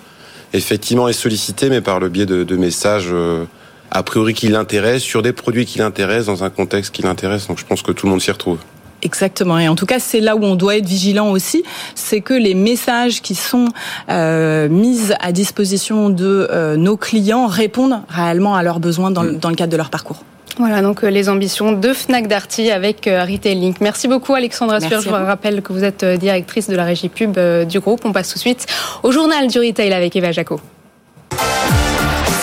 effectivement 0.54 1.08
est 1.08 1.14
sollicité, 1.14 1.70
mais 1.70 1.82
par 1.82 2.00
le 2.00 2.10
biais 2.10 2.26
de, 2.26 2.56
messages 2.56 3.10
euh, 3.12 3.46
a 3.92 4.04
priori 4.04 4.34
qui 4.34 4.48
l'intéresse, 4.50 5.02
sur 5.02 5.22
des 5.22 5.34
produits 5.34 5.66
qui 5.66 5.80
l'intéressent, 5.80 6.28
dans 6.28 6.44
un 6.44 6.50
contexte 6.50 6.94
qui 6.94 7.02
l'intéresse. 7.02 7.48
Donc 7.48 7.60
je 7.60 7.66
pense 7.66 7.82
que 7.82 7.92
tout 7.92 8.06
le 8.06 8.12
monde 8.12 8.22
s'y 8.22 8.32
retrouve. 8.32 8.60
Exactement. 9.04 9.60
Et 9.60 9.68
en 9.68 9.76
tout 9.76 9.86
cas, 9.86 10.00
c'est 10.00 10.20
là 10.20 10.36
où 10.36 10.44
on 10.44 10.56
doit 10.56 10.78
être 10.78 10.86
vigilant 10.86 11.30
aussi, 11.30 11.64
c'est 11.96 12.22
que 12.22 12.34
les 12.34 12.56
messages 12.56 13.22
qui 13.22 13.36
sont 13.36 13.68
euh, 14.10 14.68
mis 14.70 15.00
à 15.20 15.32
disposition 15.32 16.10
de 16.10 16.48
euh, 16.52 16.76
nos 16.78 16.98
clients 16.98 17.48
répondent 17.48 18.02
réellement 18.10 18.56
à 18.56 18.64
leurs 18.64 18.80
besoins 18.80 19.12
dans, 19.12 19.24
mm. 19.24 19.38
dans 19.38 19.50
le 19.50 19.56
cadre 19.56 19.72
de 19.72 19.78
leur 19.78 19.90
parcours. 19.90 20.24
Voilà 20.58 20.82
donc 20.82 21.04
euh, 21.04 21.10
les 21.12 21.30
ambitions 21.30 21.74
de 21.74 21.94
Fnac 21.94 22.28
Darty 22.28 22.72
avec 22.72 23.06
Retail 23.06 23.56
Link. 23.56 23.80
Merci 23.80 24.08
beaucoup 24.08 24.34
Alexandra 24.34 24.80
Sueur. 24.80 25.02
Je 25.02 25.10
vous 25.10 25.16
rappelle 25.16 25.62
que 25.62 25.72
vous 25.72 25.84
êtes 25.84 26.04
directrice 26.04 26.68
de 26.68 26.76
la 26.76 26.84
régie 26.84 27.10
pub 27.10 27.38
du 27.68 27.80
groupe. 27.80 28.02
On 28.06 28.12
passe 28.12 28.30
tout 28.30 28.36
de 28.36 28.40
suite 28.40 28.66
au 29.04 29.12
journal 29.12 29.48
du 29.48 29.60
retail 29.60 29.94
avec 29.94 30.16
Eva 30.16 30.32
Jaco. 30.32 30.60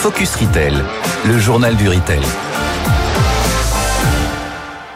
Focus 0.05 0.37
Retail, 0.37 0.75
le 1.27 1.39
journal 1.39 1.75
du 1.77 1.89
retail. 1.89 2.21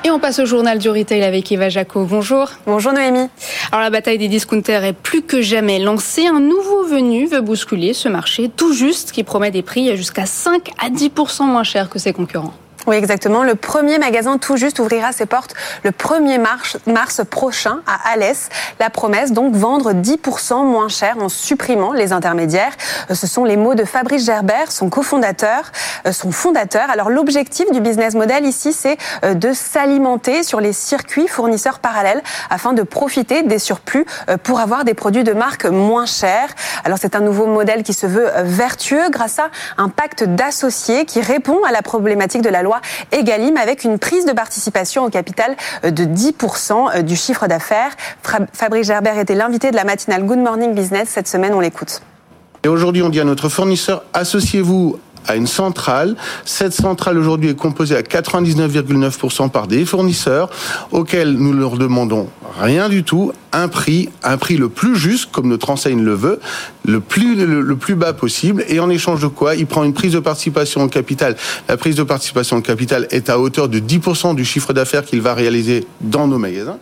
Et 0.05 0.11
on 0.11 0.19
passe 0.19 0.39
au 0.41 0.45
journal 0.45 0.79
du 0.79 0.91
retail 0.91 1.23
avec 1.23 1.51
Eva 1.51 1.71
Jaco. 1.71 2.05
Bonjour. 2.05 2.51
Bonjour 2.67 2.93
Noémie. 2.93 3.31
Alors 3.73 3.81
la 3.81 3.91
bataille 3.91 4.19
des 4.19 4.29
discounters 4.29 4.85
est 4.85 4.93
plus 4.93 5.23
que 5.23 5.41
jamais 5.41 5.79
lancée. 5.79 6.27
Un 6.27 6.41
nouveau 6.41 6.85
venu 6.85 7.27
veut 7.27 7.41
bousculer 7.41 7.95
ce 7.95 8.09
marché 8.09 8.51
tout 8.55 8.75
juste 8.75 9.13
qui 9.13 9.25
promet 9.25 9.51
des 9.51 9.63
prix 9.63 9.97
jusqu'à 9.97 10.27
5 10.27 10.71
à 10.79 10.91
10% 10.91 11.45
moins 11.45 11.65
chers 11.65 11.89
que 11.89 11.99
ses 11.99 12.13
concurrents. 12.13 12.55
Oui, 12.89 12.97
exactement. 12.97 13.43
Le 13.43 13.55
premier 13.55 13.99
magasin 13.99 14.39
tout 14.39 14.57
juste 14.57 14.79
ouvrira 14.79 15.13
ses 15.13 15.27
portes 15.27 15.53
le 15.83 15.91
1er 15.91 16.41
mars, 16.41 16.79
mars 16.87 17.21
prochain 17.29 17.81
à 17.87 18.13
Alès. 18.13 18.49
La 18.81 18.89
promesse, 18.89 19.33
donc, 19.33 19.55
vendre 19.55 19.93
10% 19.93 20.65
moins 20.65 20.89
cher 20.89 21.17
en 21.21 21.29
supprimant 21.29 21.93
les 21.93 22.15
intermédiaires. 22.15 22.73
Euh, 23.11 23.15
ce 23.15 23.27
sont 23.27 23.45
les 23.45 23.59
mots 23.59 23.75
de 23.75 23.85
Fabrice 23.85 24.25
Gerbert, 24.25 24.73
son 24.73 24.89
cofondateur, 24.89 25.71
euh, 26.07 26.13
son 26.13 26.33
fondateur. 26.33 26.89
Alors, 26.89 27.11
l'objectif 27.11 27.71
du 27.73 27.83
business 27.83 28.15
model 28.15 28.47
ici, 28.47 28.73
c'est 28.73 28.97
euh, 29.23 29.35
de 29.35 29.53
s'alimenter 29.53 30.43
sur 30.43 30.59
les 30.59 30.73
circuits 30.73 31.29
fournisseurs 31.29 31.81
parallèles 31.81 32.23
afin 32.49 32.73
de 32.73 32.83
profiter 32.83 33.43
des 33.43 33.59
surplus 33.59 34.07
pour 34.45 34.61
avoir 34.61 34.85
des 34.85 34.95
produits 34.95 35.25
de 35.25 35.35
marque 35.35 35.67
moins 35.67 36.07
chers. 36.07 36.49
Alors, 36.87 36.97
c'est 36.99 37.15
un 37.15 37.21
nouveau 37.21 37.45
modèle 37.45 37.83
qui 37.83 37.93
se 37.93 38.07
veut 38.07 38.31
vertueux 38.45 39.11
grâce 39.11 39.39
à 39.41 39.51
un 39.77 39.91
pacte 39.91 40.25
d'associés 40.25 41.05
qui 41.05 41.21
répond 41.21 41.63
à 41.69 41.73
la 41.73 41.83
problématique 41.83 42.41
de 42.41 42.49
la 42.49 42.63
loi 42.63 42.78
Egalim 43.13 43.57
avec 43.57 43.85
une 43.85 43.99
prise 43.99 44.27
de 44.27 44.33
participation 44.33 45.05
au 45.05 45.11
capital 45.11 45.57
euh, 45.85 45.91
de 45.91 46.05
10% 46.05 46.73
euh, 46.73 47.03
du 47.03 47.17
chiffre 47.17 47.47
d'affaires. 47.47 47.97
Fabrice 48.53 48.87
Gerbert 48.87 49.19
était 49.19 49.35
l'invité 49.35 49.71
de 49.71 49.77
la 49.77 49.85
matinale 49.85 50.25
Good 50.25 50.39
Morning 50.39 50.75
Business. 50.75 51.09
Cette 51.09 51.29
semaine, 51.29 51.55
on 51.55 51.61
l'écoute. 51.61 52.03
Et 52.65 52.69
aujourd'hui, 52.69 53.03
on 53.03 53.09
dit 53.09 53.21
à 53.21 53.25
notre 53.25 53.49
fournisseur, 53.49 54.05
associez-vous 54.13 54.99
à 55.27 55.37
une 55.37 55.47
centrale. 55.47 56.17
Cette 56.45 56.73
centrale 56.73 57.19
aujourd'hui 57.19 57.51
est 57.51 57.55
composée 57.57 57.97
à 57.97 58.03
99,9% 58.03 59.51
par 59.51 59.67
des 59.67 59.85
fournisseurs 59.85 60.51
auxquels 60.93 61.33
nous 61.33 61.53
leur 61.53 61.77
demandons 61.77 62.29
rien 62.61 62.89
du 62.89 63.05
tout, 63.05 63.33
un 63.53 63.69
prix, 63.69 64.11
un 64.23 64.37
prix 64.37 64.57
le 64.57 64.69
plus 64.69 64.97
juste, 64.97 65.31
comme 65.31 65.49
notre 65.49 65.71
enseigne 65.71 66.03
le 66.03 66.15
veut, 66.15 66.41
le 66.85 67.01
plus, 67.01 67.35
le, 67.35 67.77
plus 67.77 67.95
bas 67.95 68.13
possible. 68.13 68.65
Et 68.69 68.81
en 68.81 68.91
échange 68.91 69.21
de 69.21 69.27
quoi, 69.27 69.55
il 69.55 69.67
prend 69.67 69.85
une 69.85 69.95
prise 69.95 70.13
de 70.13 70.19
participation 70.19 70.83
au 70.83 70.89
capital. 70.89 71.37
La 71.69 71.77
prise 71.77 71.97
de 71.97 72.03
participation 72.03 72.57
au 72.57 72.61
capital 72.61 73.07
est 73.11 73.31
à 73.31 73.39
hauteur 73.39 73.69
de 73.69 73.79
10% 73.79 74.35
du 74.35 74.45
chiffre 74.45 74.73
d'affaires 74.73 75.05
qu'il 75.05 75.23
va 75.23 75.35
réaliser 75.35 75.87
dans 76.01 76.27
nos 76.27 76.39
magasins. 76.39 76.79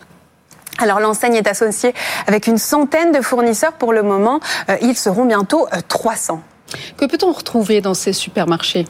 Alors 0.79 0.99
l'enseigne 0.99 1.35
est 1.35 1.47
associée 1.47 1.93
avec 2.27 2.45
une 2.45 2.59
centaine 2.59 3.11
de 3.11 3.21
fournisseurs 3.21 3.73
pour 3.73 3.93
le 3.93 4.03
moment. 4.03 4.39
Euh, 4.69 4.75
ils 4.81 4.95
seront 4.95 5.25
bientôt 5.25 5.67
300. 5.87 6.41
Euh, 6.73 6.77
Que 6.97 7.05
peut-on 7.05 7.31
retrouver 7.31 7.81
dans 7.81 7.93
ces 7.93 8.13
supermarchés? 8.13 8.87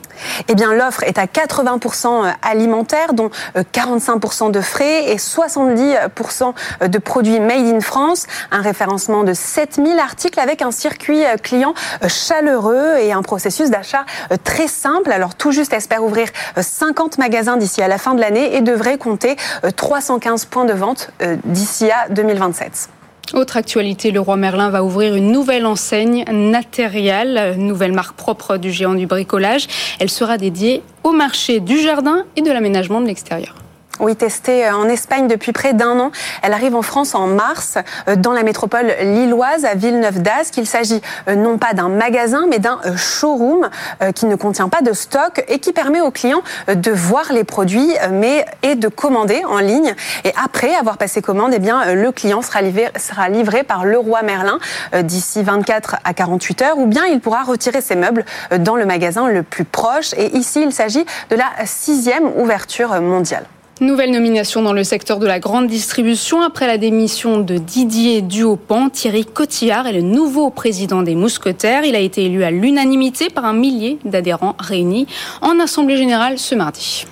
Eh 0.48 0.55
bien, 0.55 0.74
l'offre 0.74 1.03
est 1.03 1.17
à 1.17 1.25
80% 1.25 2.34
alimentaire, 2.41 3.13
dont 3.13 3.29
45% 3.55 4.51
de 4.51 4.62
frais 4.62 5.12
et 5.12 5.17
70% 5.17 6.53
de 6.88 6.98
produits 6.98 7.39
made 7.39 7.65
in 7.65 7.81
France. 7.81 8.25
Un 8.51 8.62
référencement 8.62 9.24
de 9.24 9.34
7000 9.34 10.00
articles 10.00 10.39
avec 10.39 10.62
un 10.62 10.72
circuit 10.72 11.24
client 11.43 11.74
chaleureux 12.07 12.98
et 13.00 13.12
un 13.12 13.22
processus 13.22 13.69
d'achat 13.69 14.05
très 14.43 14.67
simple. 14.67 15.12
Alors, 15.12 15.36
tout 15.36 15.51
juste 15.51 15.74
espère 15.74 16.03
ouvrir 16.03 16.27
50 16.60 17.17
magasins 17.17 17.57
d'ici 17.57 17.81
à 17.81 17.88
la 17.88 17.98
fin 17.98 18.13
de 18.13 18.22
l'année 18.22 18.55
et 18.55 18.62
devrait 18.62 18.98
compter 18.98 19.36
315 19.75 20.46
points 20.46 20.65
de 20.65 20.74
vente 20.74 21.12
d'ici 21.46 21.89
à 21.91 22.10
2027. 22.10 22.89
Autre 23.34 23.57
actualité, 23.57 24.12
le 24.12 24.22
roi 24.22 24.38
Merlin 24.38 24.69
va 24.69 24.84
ouvrir 24.84 25.13
une 25.13 25.31
nouvelle 25.34 25.65
enseigne 25.65 26.24
Natérial, 26.31 27.57
nouvelle 27.57 27.91
marque 27.91 28.15
propre 28.15 28.55
du 28.55 28.72
géant 28.72 28.93
du 28.93 29.05
bricolage. 29.05 29.67
Elle 30.00 30.10
sera 30.10 30.38
dédiée 30.38 30.81
au 31.03 31.12
marché 31.12 31.60
du 31.60 31.77
jardin 31.79 32.24
et 32.38 32.41
de 32.41 32.51
l'aménagement 32.51 33.01
de 33.01 33.07
l'extérieur. 33.07 33.55
Oui, 34.00 34.16
testée 34.16 34.68
euh, 34.68 34.75
en 34.75 34.88
Espagne 34.88 35.27
depuis 35.27 35.51
près 35.51 35.74
d'un 35.74 36.00
an. 36.00 36.12
Elle 36.44 36.54
arrive 36.54 36.75
en 36.75 36.84
France 36.84 37.16
en 37.16 37.25
mars, 37.25 37.80
euh, 38.08 38.16
dans 38.16 38.32
la 38.32 38.44
métropole 38.44 38.94
lilloise, 39.01 39.66
à 39.66 39.74
Villeneuve 39.74 40.22
d'Ascq. 40.22 40.58
Il 40.58 40.68
s'agit 40.68 41.01
euh, 41.27 41.36
non 41.36 41.58
pas 41.58 41.74
d'un 41.74 41.89
magasin, 41.89 42.46
mais 42.48 42.60
d'un 42.60 42.80
showroom 42.96 43.70
qui 44.13 44.25
ne 44.25 44.36
contient 44.36 44.70
pas 44.70 44.82
de 44.82 44.94
stock 44.94 45.44
et 45.48 45.60
qui 45.60 45.74
permet 45.74 46.01
aux 46.01 46.12
clients 46.12 46.42
de 46.68 46.92
voir 46.92 47.32
les 47.32 47.44
produits 47.44 47.92
mais, 48.12 48.46
et 48.62 48.75
de 48.75 48.88
commander 48.88 49.44
en 49.46 49.60
ligne. 49.60 49.96
Et 50.24 50.34
après 50.44 50.75
avoir 50.75 50.98
passé 50.98 51.22
commande, 51.22 51.51
eh 51.54 51.60
bien, 51.60 51.94
le 51.94 52.12
client 52.12 52.42
sera 52.42 52.62
livré, 52.62 52.89
sera 52.98 53.30
livré 53.30 53.63
par 53.63 53.86
le 53.86 53.98
roi 53.98 54.22
Merlin 54.22 54.60
d'ici 55.01 55.44
24 55.44 55.98
à 56.04 56.13
48 56.13 56.62
heures 56.62 56.77
ou 56.77 56.86
bien 56.86 57.06
il 57.06 57.20
pourra 57.20 57.44
retirer 57.44 57.82
ses 57.82 57.96
meubles 57.96 58.25
dans 58.60 58.75
le 58.75 58.86
magasin 58.86 59.27
le 59.27 59.44
plus 59.44 59.66
proche. 59.66 60.13
Et 60.18 60.36
ici, 60.38 60.62
il 60.62 60.72
s'agit 60.72 61.06
de 61.30 61.36
la 61.36 61.50
sixième 61.66 62.27
ouverture 62.38 63.00
mondiale. 63.01 63.46
Nouvelle 63.79 64.12
nomination 64.12 64.63
dans 64.63 64.74
le 64.74 64.84
secteur 64.84 65.19
de 65.19 65.27
la 65.27 65.39
grande 65.39 65.67
distribution. 65.67 66.41
Après 66.41 66.65
la 66.65 66.79
démission 66.79 67.39
de 67.39 67.57
Didier 67.57 68.24
Duopan, 68.24 68.89
Thierry 68.89 69.24
Cotillard 69.24 69.86
est 69.86 69.93
le 69.93 70.01
nouveau 70.01 70.50
président 70.50 71.03
des 71.03 71.13
Mousquetaires. 71.13 71.86
Il 71.86 71.96
a 71.96 72.00
été 72.00 72.25
élu 72.25 72.43
à 72.43 72.50
l'unanimité 72.50 73.29
par 73.29 73.46
un 73.46 73.53
millier 73.53 74.00
d'adhérents 74.03 74.55
réunis 74.57 75.05
en 75.41 75.60
Assemblée 75.60 75.96
générale 75.96 76.39
ce 76.39 76.55
mardi. 76.55 77.05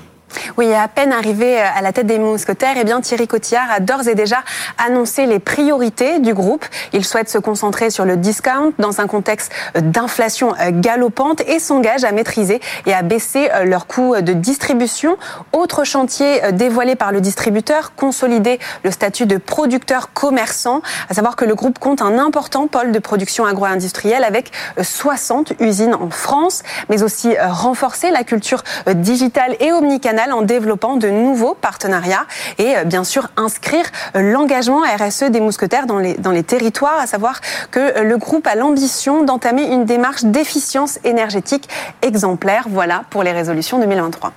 Oui, 0.58 0.74
à 0.74 0.88
peine 0.88 1.12
arrivé 1.12 1.58
à 1.60 1.82
la 1.82 1.92
tête 1.92 2.08
des 2.08 2.20
mousquetaires, 2.20 2.76
eh 2.80 2.84
bien 2.84 3.02
Thierry 3.02 3.28
Cotillard 3.28 3.72
a 3.72 3.80
d'ores 3.80 4.08
et 4.08 4.16
déjà 4.16 4.44
annoncé 4.86 5.26
les 5.26 5.40
priorités 5.40 6.20
du 6.20 6.34
groupe. 6.34 6.66
Il 6.94 7.06
souhaite 7.06 7.30
se 7.30 7.38
concentrer 7.38 7.90
sur 7.90 8.06
le 8.06 8.18
discount 8.18 8.74
dans 8.80 9.02
un 9.02 9.08
contexte 9.08 9.52
d'inflation 9.76 10.54
galopante 10.70 11.42
et 11.48 11.60
s'engage 11.60 12.04
à 12.04 12.12
maîtriser 12.12 12.62
et 12.86 12.94
à 12.94 13.02
baisser 13.02 13.50
leurs 13.64 13.88
coûts 13.88 14.16
de 14.22 14.34
distribution. 14.34 15.18
Autre 15.54 15.84
chantier 15.84 16.42
dévoilé 16.52 16.96
par 16.96 17.12
le 17.12 17.22
distributeur, 17.22 17.94
consolider 17.96 18.60
le 18.84 18.92
statut 18.92 19.26
de 19.26 19.38
producteur 19.38 20.14
commerçant, 20.14 20.82
à 21.10 21.14
savoir 21.14 21.36
que 21.36 21.46
le 21.46 21.56
groupe 21.56 21.80
compte 21.80 22.02
un 22.02 22.18
important 22.20 22.68
pôle 22.68 22.92
de 22.92 23.00
production 23.00 23.46
agro-industrielle 23.46 24.24
avec 24.24 24.52
60 24.82 25.54
usines 25.60 25.96
en 25.96 26.10
France, 26.10 26.64
mais 26.90 27.04
aussi 27.04 27.36
renforcer 27.40 28.12
la 28.12 28.24
culture 28.24 28.64
digitale 28.88 29.56
et 29.60 29.72
omnicanale 29.72 30.25
en 30.34 30.42
développant 30.42 30.96
de 30.96 31.10
nouveaux 31.10 31.54
partenariats 31.54 32.26
et 32.58 32.78
euh, 32.78 32.84
bien 32.84 33.04
sûr 33.04 33.28
inscrire 33.38 33.86
euh, 34.16 34.22
l'engagement 34.22 34.82
RSE 34.82 35.26
des 35.32 35.40
mousquetaires 35.40 35.86
dans 35.88 36.00
les, 36.00 36.16
dans 36.16 36.32
les 36.32 36.44
territoires, 36.44 37.00
à 37.00 37.08
savoir 37.08 37.42
que 37.72 37.80
euh, 37.80 38.04
le 38.04 38.18
groupe 38.18 38.48
a 38.48 38.56
l'ambition 38.56 39.24
d'entamer 39.24 39.64
une 39.64 39.86
démarche 39.86 40.24
d'efficience 40.24 41.00
énergétique 41.04 41.68
exemplaire. 42.02 42.66
Voilà 42.70 43.04
pour 43.10 43.24
les 43.24 43.32
résolutions 43.32 43.80
2023. 43.80 44.34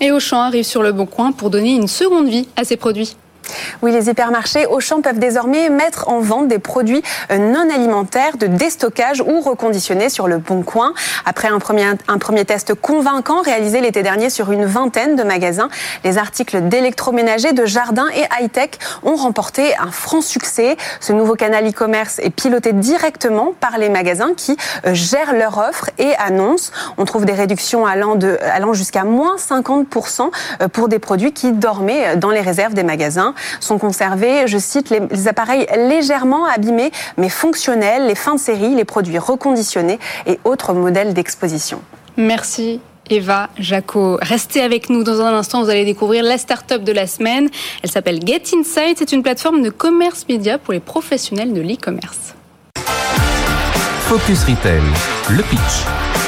Et 0.00 0.12
Auchan 0.12 0.40
arrive 0.40 0.64
sur 0.64 0.82
le 0.82 0.92
bon 0.92 1.06
coin 1.06 1.32
pour 1.32 1.50
donner 1.50 1.74
une 1.74 1.88
seconde 1.88 2.28
vie 2.28 2.48
à 2.56 2.64
ses 2.64 2.76
produits. 2.76 3.16
Oui, 3.82 3.92
les 3.92 4.08
hypermarchés 4.08 4.66
Auchan 4.66 5.00
peuvent 5.00 5.18
désormais 5.18 5.68
mettre 5.68 6.08
en 6.08 6.20
vente 6.20 6.48
des 6.48 6.58
produits 6.58 7.02
euh, 7.30 7.38
non 7.38 7.68
alimentaires 7.72 8.36
de 8.36 8.46
déstockage 8.46 9.20
ou 9.20 9.40
reconditionnés 9.40 10.08
sur 10.08 10.28
le 10.28 10.38
bon 10.38 10.62
coin. 10.62 10.92
Après 11.24 11.48
un 11.48 11.58
premier, 11.58 12.44
test 12.44 12.74
convaincant 12.74 13.42
réalisé 13.42 13.80
l'été 13.80 14.02
dernier 14.02 14.30
sur 14.30 14.52
une 14.52 14.64
vingtaine 14.64 15.16
de 15.16 15.22
magasins, 15.22 15.68
les 16.04 16.18
articles 16.18 16.68
d'électroménager, 16.68 17.52
de 17.52 17.66
jardin 17.66 18.06
et 18.14 18.42
high-tech 18.42 18.70
ont 19.02 19.16
remporté 19.16 19.76
un 19.76 19.90
franc 19.90 20.20
succès. 20.20 20.76
Ce 21.00 21.12
nouveau 21.12 21.34
canal 21.34 21.68
e-commerce 21.68 22.18
est 22.18 22.30
piloté 22.30 22.72
directement 22.72 23.52
par 23.58 23.78
les 23.78 23.88
magasins 23.88 24.32
qui 24.36 24.56
euh, 24.86 24.94
gèrent 24.94 25.32
leur 25.32 25.58
offre 25.58 25.90
et 25.98 26.14
annoncent. 26.16 26.72
On 26.98 27.04
trouve 27.04 27.24
des 27.24 27.32
réductions 27.32 27.86
allant, 27.86 28.18
allant 28.42 28.72
jusqu'à 28.72 29.04
moins 29.04 29.36
50% 29.36 30.30
euh, 30.62 30.68
pour 30.68 30.88
des 30.88 30.98
produits 30.98 31.32
qui 31.32 31.52
dormaient 31.52 32.16
dans 32.16 32.30
les 32.30 32.40
réserves 32.40 32.74
des 32.74 32.82
magasins 32.82 33.34
sont 33.60 33.78
conservés, 33.78 34.46
je 34.46 34.58
cite, 34.58 34.90
les, 34.90 35.28
appareils 35.28 35.66
légèrement 35.76 36.46
abîmés 36.46 36.90
mais 37.16 37.28
fonctionnels, 37.28 38.06
les 38.06 38.14
fins 38.14 38.34
de 38.34 38.40
série, 38.40 38.74
les 38.74 38.84
produits 38.84 39.18
reconditionnés 39.18 39.98
et 40.26 40.38
autres 40.44 40.72
modèles 40.72 41.14
d'exposition. 41.14 41.80
Merci 42.16 42.80
Eva 43.10 43.50
Jaco. 43.58 44.18
Restez 44.20 44.60
avec 44.60 44.90
nous 44.90 45.04
dans 45.04 45.20
un 45.20 45.34
instant, 45.34 45.62
vous 45.62 45.70
allez 45.70 45.84
découvrir 45.84 46.22
la 46.24 46.38
start-up 46.38 46.82
de 46.82 46.92
la 46.92 47.06
semaine. 47.06 47.48
Elle 47.82 47.90
s'appelle 47.90 48.20
Get 48.24 48.42
Insight, 48.54 48.98
c'est 48.98 49.12
une 49.12 49.22
plateforme 49.22 49.62
de 49.62 49.70
commerce 49.70 50.26
média 50.28 50.58
pour 50.58 50.72
les 50.72 50.80
professionnels 50.80 51.52
de 51.52 51.60
l'e-commerce. 51.60 52.34
Focus 54.08 54.44
Retail, 54.44 54.82
le 55.30 55.42
pitch. 55.42 56.25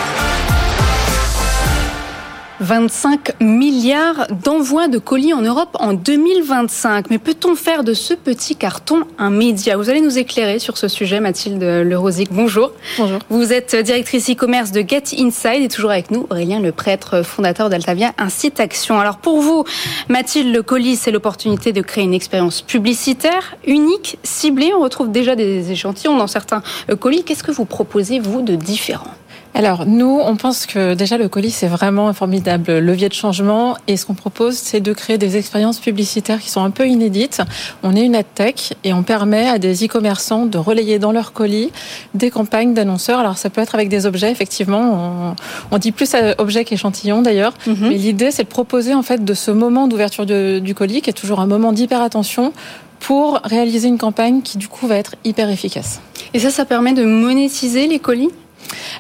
25 2.61 3.41
milliards 3.41 4.27
d'envois 4.45 4.89
de 4.89 4.99
colis 4.99 5.33
en 5.33 5.43
Europe 5.43 5.77
en 5.79 5.93
2025. 5.93 7.11
Mais 7.11 7.19
peut-on 7.19 7.55
faire 7.55 7.85
de 7.85 7.95
ce 7.95 8.15
petit 8.15 8.57
carton 8.57 9.05
un 9.19 9.31
média? 9.31 9.77
Vous 9.77 9.91
allez 9.91 10.01
nous 10.01 10.19
éclairer 10.19 10.59
sur 10.59 10.77
ce 10.77 10.89
sujet, 10.89 11.21
Mathilde 11.21 11.63
Lerosic. 11.63 12.33
Bonjour. 12.33 12.73
Bonjour. 12.99 13.19
Vous 13.31 13.53
êtes 13.53 13.77
directrice 13.77 14.31
e-commerce 14.31 14.73
de 14.73 14.81
Get 14.81 15.05
Inside 15.19 15.63
et 15.63 15.69
toujours 15.69 15.91
avec 15.91 16.11
nous 16.11 16.27
Aurélien 16.31 16.61
Le 16.61 16.73
Prêtre, 16.73 17.23
fondateur 17.23 17.71
d'Altavia 17.71 18.13
Incite 18.19 18.61
Action. 18.61 18.99
Alors 18.99 19.19
pour 19.19 19.41
vous, 19.41 19.65
Mathilde, 20.09 20.53
le 20.53 20.63
colis, 20.63 20.97
c'est 20.97 21.13
l'opportunité 21.13 21.73
de 21.73 21.81
créer 21.81 22.05
une 22.05 22.15
expérience 22.15 22.63
publicitaire 22.63 23.57
unique, 23.67 24.19
ciblée. 24.25 24.73
On 24.75 24.81
retrouve 24.81 25.13
déjà 25.13 25.37
des 25.37 25.71
échantillons 25.71 26.17
dans 26.17 26.27
certains 26.27 26.63
colis. 26.99 27.23
Qu'est-ce 27.23 27.45
que 27.45 27.53
vous 27.53 27.67
proposez, 27.67 28.19
vous, 28.19 28.43
de 28.43 28.57
différent? 28.57 29.15
Alors 29.59 29.87
nous, 29.87 30.21
on 30.23 30.37
pense 30.37 30.67
que 30.67 30.95
déjà 30.95 31.19
le 31.19 31.29
colis 31.29 31.51
c'est 31.51 31.67
vraiment 31.67 32.07
un 32.07 32.13
formidable 32.13 32.79
levier 32.79 33.09
de 33.09 33.15
changement 33.15 33.77
et 33.89 33.97
ce 33.97 34.07
qu'on 34.07 34.15
propose 34.15 34.55
c'est 34.55 34.79
de 34.79 34.93
créer 34.93 35.19
des 35.19 35.37
expériences 35.37 35.81
publicitaires 35.81 36.39
qui 36.39 36.49
sont 36.49 36.63
un 36.63 36.71
peu 36.71 36.87
inédites. 36.87 37.43
On 37.83 37.97
est 37.97 38.05
une 38.05 38.15
ad 38.15 38.27
tech 38.37 38.75
et 38.85 38.93
on 38.93 39.03
permet 39.03 39.49
à 39.49 39.59
des 39.59 39.85
e-commerçants 39.85 40.47
de 40.47 40.59
relayer 40.59 41.01
dans 41.01 41.11
leur 41.11 41.33
colis 41.33 41.73
des 42.15 42.31
campagnes 42.31 42.73
d'annonceurs. 42.73 43.19
Alors 43.19 43.37
ça 43.37 43.51
peut 43.51 43.61
être 43.61 43.75
avec 43.75 43.89
des 43.89 44.07
objets 44.07 44.31
effectivement, 44.31 45.35
on, 45.73 45.79
dit 45.79 45.91
plus 45.91 46.15
objet 46.39 46.65
qu'échantillon 46.65 47.21
d'ailleurs, 47.23 47.55
mhm. 47.67 47.77
mais 47.81 47.97
l'idée 47.97 48.31
c'est 48.31 48.45
de 48.45 48.49
proposer 48.49 48.95
en 48.95 49.03
fait 49.03 49.25
de 49.25 49.35
ce 49.35 49.51
moment 49.51 49.89
d'ouverture 49.89 50.25
du 50.25 50.75
colis 50.77 51.03
qui 51.03 51.11
est 51.11 51.15
toujours 51.15 51.41
un 51.41 51.47
moment 51.49 51.73
d'hyper 51.73 52.01
attention 52.01 52.53
pour 53.01 53.41
réaliser 53.43 53.89
une 53.89 53.99
campagne 53.99 54.41
qui 54.41 54.57
du 54.57 54.69
coup 54.69 54.87
va 54.87 54.97
être 54.97 55.17
hyper 55.25 55.51
efficace. 55.51 56.01
Et 56.35 56.39
ça, 56.39 56.51
ça 56.51 56.65
permet 56.65 56.93
de 56.93 57.05
monétiser 57.05 57.87
les 57.87 57.99
colis? 57.99 58.31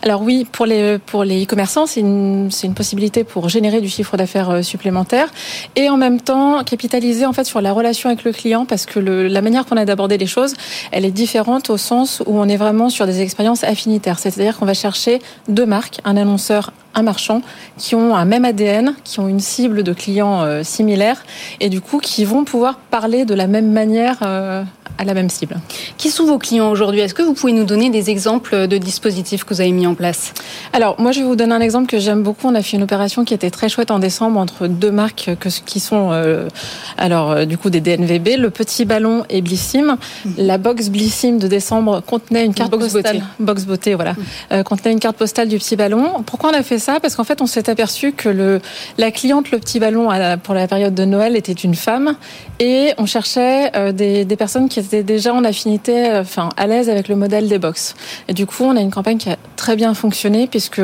Alors 0.02 0.22
oui, 0.22 0.46
pour 0.50 0.66
les 0.66 0.98
pour 0.98 1.24
les 1.24 1.44
e-commerçants, 1.44 1.86
c'est 1.86 2.00
une 2.00 2.50
c'est 2.50 2.66
une 2.66 2.74
possibilité 2.74 3.24
pour 3.24 3.48
générer 3.48 3.80
du 3.80 3.88
chiffre 3.88 4.16
d'affaires 4.16 4.50
euh, 4.50 4.62
supplémentaire. 4.62 5.28
Et 5.76 5.88
en 5.88 5.96
même 5.96 6.20
temps 6.20 6.62
capitaliser 6.64 7.26
en 7.26 7.32
fait 7.32 7.44
sur 7.44 7.60
la 7.60 7.72
relation 7.72 8.08
avec 8.08 8.24
le 8.24 8.32
client 8.32 8.64
parce 8.64 8.86
que 8.86 8.98
le, 8.98 9.28
la 9.28 9.42
manière 9.42 9.66
qu'on 9.66 9.76
a 9.76 9.84
d'aborder 9.84 10.18
les 10.18 10.26
choses, 10.26 10.54
elle 10.92 11.04
est 11.04 11.10
différente 11.10 11.70
au 11.70 11.76
sens 11.76 12.22
où 12.26 12.38
on 12.38 12.48
est 12.48 12.56
vraiment 12.56 12.90
sur 12.90 13.06
des 13.06 13.20
expériences 13.20 13.64
affinitaires, 13.64 14.18
c'est-à-dire 14.18 14.58
qu'on 14.58 14.66
va 14.66 14.74
chercher 14.74 15.20
deux 15.48 15.66
marques, 15.66 16.00
un 16.04 16.16
annonceur 16.16 16.72
un 16.94 17.02
marchand 17.02 17.42
qui 17.76 17.94
ont 17.94 18.16
un 18.16 18.24
même 18.24 18.44
ADN, 18.44 18.94
qui 19.04 19.20
ont 19.20 19.28
une 19.28 19.40
cible 19.40 19.82
de 19.82 19.92
clients 19.92 20.42
euh, 20.42 20.62
similaires 20.62 21.24
et 21.60 21.68
du 21.68 21.80
coup 21.80 21.98
qui 21.98 22.24
vont 22.24 22.44
pouvoir 22.44 22.76
parler 22.76 23.24
de 23.24 23.34
la 23.34 23.46
même 23.46 23.70
manière 23.70 24.18
euh, 24.22 24.64
à 24.98 25.04
la 25.04 25.14
même 25.14 25.30
cible. 25.30 25.56
Qui 25.96 26.10
sont 26.10 26.26
vos 26.26 26.38
clients 26.38 26.70
aujourd'hui? 26.70 27.00
Est-ce 27.00 27.14
que 27.14 27.22
vous 27.22 27.34
pouvez 27.34 27.52
nous 27.52 27.64
donner 27.64 27.90
des 27.90 28.10
exemples 28.10 28.66
de 28.66 28.78
dispositifs 28.78 29.44
que 29.44 29.54
vous 29.54 29.60
avez 29.60 29.72
mis 29.72 29.86
en 29.86 29.94
place? 29.94 30.34
Alors 30.72 31.00
moi 31.00 31.12
je 31.12 31.20
vais 31.20 31.26
vous 31.26 31.36
donner 31.36 31.54
un 31.54 31.60
exemple 31.60 31.88
que 31.88 31.98
j'aime 31.98 32.22
beaucoup. 32.22 32.48
On 32.48 32.54
a 32.54 32.62
fait 32.62 32.76
une 32.76 32.82
opération 32.82 33.24
qui 33.24 33.34
était 33.34 33.50
très 33.50 33.68
chouette 33.68 33.90
en 33.90 33.98
décembre 33.98 34.38
entre 34.38 34.66
deux 34.66 34.90
marques 34.90 35.30
que, 35.40 35.48
qui 35.48 35.80
sont 35.80 36.10
euh, 36.12 36.48
alors 36.96 37.46
du 37.46 37.56
coup 37.58 37.70
des 37.70 37.80
DNVB, 37.80 38.36
le 38.38 38.50
petit 38.50 38.84
ballon 38.84 39.24
et 39.30 39.40
Blissim. 39.40 39.96
Mmh. 40.24 40.30
La 40.38 40.58
box 40.58 40.88
Blissim 40.88 41.38
de 41.38 41.48
décembre 41.48 42.02
contenait 42.06 42.44
une 42.44 42.54
carte 42.54 42.70
box 42.70 42.92
postale. 42.92 43.24
Box 43.38 43.64
beauté, 43.64 43.94
voilà. 43.94 44.14
Mmh. 44.50 44.62
contenait 44.64 44.92
une 44.92 45.00
carte 45.00 45.16
postale 45.16 45.48
du 45.48 45.58
petit 45.58 45.76
ballon. 45.76 46.22
Pourquoi 46.26 46.50
on 46.50 46.54
a 46.54 46.62
fait 46.62 46.78
ça? 46.78 47.00
Parce 47.00 47.16
qu'en 47.16 47.24
fait, 47.24 47.40
on 47.40 47.46
s'est 47.46 47.70
aperçu 47.70 48.12
que 48.12 48.28
le, 48.28 48.60
la 48.96 49.10
cliente, 49.10 49.50
le 49.50 49.58
petit 49.58 49.78
ballon 49.78 50.08
pour 50.42 50.54
la 50.54 50.66
période 50.66 50.94
de 50.94 51.04
Noël 51.04 51.36
était 51.36 51.52
une 51.52 51.74
femme 51.74 52.16
et 52.58 52.92
on 52.98 53.06
cherchait 53.06 53.70
euh, 53.76 53.92
des, 53.92 54.24
des 54.24 54.36
personnes 54.36 54.68
qui 54.68 54.80
était 54.88 55.02
déjà 55.02 55.32
en 55.34 55.44
affinité, 55.44 56.10
enfin 56.14 56.48
à 56.56 56.66
l'aise 56.66 56.88
avec 56.90 57.08
le 57.08 57.16
modèle 57.16 57.48
des 57.48 57.58
box. 57.58 57.94
Et 58.28 58.34
du 58.34 58.46
coup, 58.46 58.64
on 58.64 58.76
a 58.76 58.80
une 58.80 58.90
campagne 58.90 59.18
qui 59.18 59.30
a 59.30 59.36
très 59.56 59.76
bien 59.76 59.94
fonctionné 59.94 60.46
puisque 60.46 60.80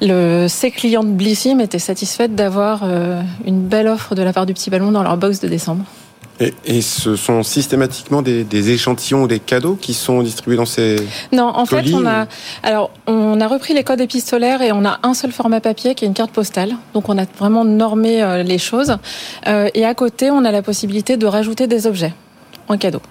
le, 0.00 0.46
ses 0.48 0.70
clients 0.70 1.04
de 1.04 1.10
Blissim 1.10 1.60
étaient 1.60 1.78
satisfaits 1.78 2.28
d'avoir 2.28 2.84
une 3.44 3.62
belle 3.62 3.88
offre 3.88 4.14
de 4.14 4.22
la 4.22 4.32
part 4.32 4.46
du 4.46 4.54
petit 4.54 4.70
ballon 4.70 4.92
dans 4.92 5.02
leur 5.02 5.16
box 5.16 5.40
de 5.40 5.48
décembre. 5.48 5.84
Et, 6.38 6.82
ce 6.82 7.16
sont 7.16 7.42
systématiquement 7.42 8.20
des, 8.20 8.70
échantillons 8.70 9.22
ou 9.22 9.26
des 9.26 9.38
cadeaux 9.38 9.74
qui 9.74 9.94
sont 9.94 10.22
distribués 10.22 10.56
dans 10.56 10.66
ces 10.66 10.96
Non, 11.32 11.46
en 11.46 11.64
fait, 11.64 11.82
on 11.94 12.06
a 12.06 12.26
alors 12.62 12.90
on 13.06 13.40
a 13.40 13.46
repris 13.46 13.72
les 13.72 13.84
codes 13.84 14.00
épistolaires 14.00 14.60
et 14.60 14.70
on 14.72 14.84
a 14.84 14.98
un 15.02 15.14
seul 15.14 15.32
format 15.32 15.60
papier 15.60 15.94
qui 15.94 16.04
est 16.04 16.08
une 16.08 16.14
carte 16.14 16.32
postale. 16.32 16.74
Donc 16.92 17.08
on 17.08 17.16
a 17.16 17.24
vraiment 17.38 17.64
normé 17.64 18.22
euh, 18.22 18.42
les 18.42 18.58
choses. 18.58 18.96
Euh, 19.46 19.70
et 19.74 19.86
à 19.86 19.94
côté, 19.94 20.30
on 20.30 20.44
a 20.44 20.50
la 20.50 20.62
possibilité 20.62 21.16
de 21.16 21.26
rajouter 21.26 21.66
des 21.66 21.86
objets 21.86 22.12
en 22.68 22.78
cadeau 22.78 23.02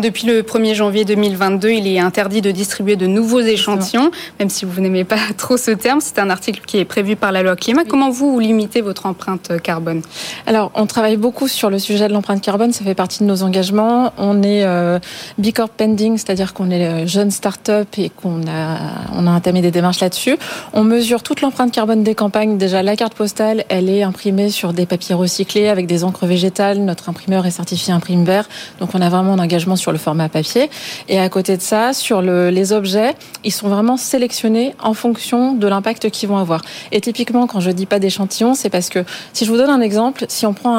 depuis 0.00 0.26
le 0.26 0.42
1er 0.42 0.74
janvier 0.74 1.04
2022, 1.04 1.70
il 1.70 1.86
est 1.86 1.98
interdit 1.98 2.40
de 2.40 2.50
distribuer 2.50 2.96
de 2.96 3.06
nouveaux 3.06 3.40
échantillons, 3.40 4.10
même 4.38 4.48
si 4.48 4.64
vous 4.64 4.80
n'aimez 4.80 5.04
pas 5.04 5.16
trop 5.36 5.56
ce 5.56 5.70
terme. 5.70 6.00
C'est 6.00 6.18
un 6.18 6.30
article 6.30 6.62
qui 6.66 6.78
est 6.78 6.84
prévu 6.84 7.16
par 7.16 7.32
la 7.32 7.42
loi 7.42 7.56
climat. 7.56 7.84
Comment 7.84 8.10
vous, 8.10 8.38
limitez 8.38 8.80
votre 8.80 9.06
empreinte 9.06 9.60
carbone? 9.62 10.02
Alors, 10.46 10.70
on 10.74 10.86
travaille 10.86 11.16
beaucoup 11.16 11.48
sur 11.48 11.70
le 11.70 11.78
sujet 11.78 12.08
de 12.08 12.12
l'empreinte 12.12 12.42
carbone. 12.42 12.72
Ça 12.72 12.84
fait 12.84 12.94
partie 12.94 13.20
de 13.20 13.28
nos 13.28 13.42
engagements. 13.42 14.12
On 14.18 14.42
est 14.42 14.64
euh, 14.64 14.98
B 15.38 15.52
Corp 15.52 15.70
pending, 15.76 16.16
c'est-à-dire 16.16 16.54
qu'on 16.54 16.70
est 16.70 16.86
euh, 16.86 17.06
jeune 17.06 17.30
start-up 17.30 17.88
et 17.98 18.10
qu'on 18.10 18.42
a, 18.42 18.78
on 19.14 19.26
a 19.26 19.30
entamé 19.30 19.60
des 19.60 19.70
démarches 19.70 20.00
là-dessus. 20.00 20.36
On 20.72 20.84
mesure 20.84 21.22
toute 21.22 21.40
l'empreinte 21.40 21.72
carbone 21.72 22.02
des 22.02 22.14
campagnes. 22.14 22.58
Déjà, 22.58 22.82
la 22.82 22.96
carte 22.96 23.14
postale, 23.14 23.64
elle 23.68 23.88
est 23.88 24.02
imprimée 24.02 24.50
sur 24.50 24.72
des 24.72 24.86
papiers 24.86 25.14
recyclés 25.14 25.68
avec 25.68 25.86
des 25.86 26.04
encres 26.04 26.26
végétales. 26.26 26.78
Notre 26.78 27.08
imprimeur 27.08 27.46
est 27.46 27.50
certifié 27.50 27.92
imprime 27.92 28.24
vert. 28.24 28.48
Donc, 28.80 28.90
on 28.94 29.00
a 29.00 29.08
vraiment 29.08 29.34
un 29.34 29.38
engagement 29.38 29.57
sur 29.76 29.92
le 29.92 29.98
format 29.98 30.28
papier. 30.28 30.70
Et 31.08 31.18
à 31.18 31.28
côté 31.28 31.56
de 31.56 31.62
ça, 31.62 31.92
sur 31.92 32.22
le, 32.22 32.50
les 32.50 32.72
objets, 32.72 33.14
ils 33.44 33.52
sont 33.52 33.68
vraiment 33.68 33.96
sélectionnés 33.96 34.74
en 34.82 34.94
fonction 34.94 35.54
de 35.54 35.66
l'impact 35.66 36.10
qu'ils 36.10 36.28
vont 36.28 36.38
avoir. 36.38 36.62
Et 36.92 37.00
typiquement, 37.00 37.46
quand 37.46 37.60
je 37.60 37.70
dis 37.70 37.86
pas 37.86 37.98
d'échantillon, 37.98 38.54
c'est 38.54 38.70
parce 38.70 38.88
que 38.88 39.04
si 39.32 39.44
je 39.44 39.50
vous 39.50 39.56
donne 39.56 39.70
un 39.70 39.80
exemple, 39.80 40.24
si 40.28 40.46
on 40.46 40.54
prend 40.54 40.78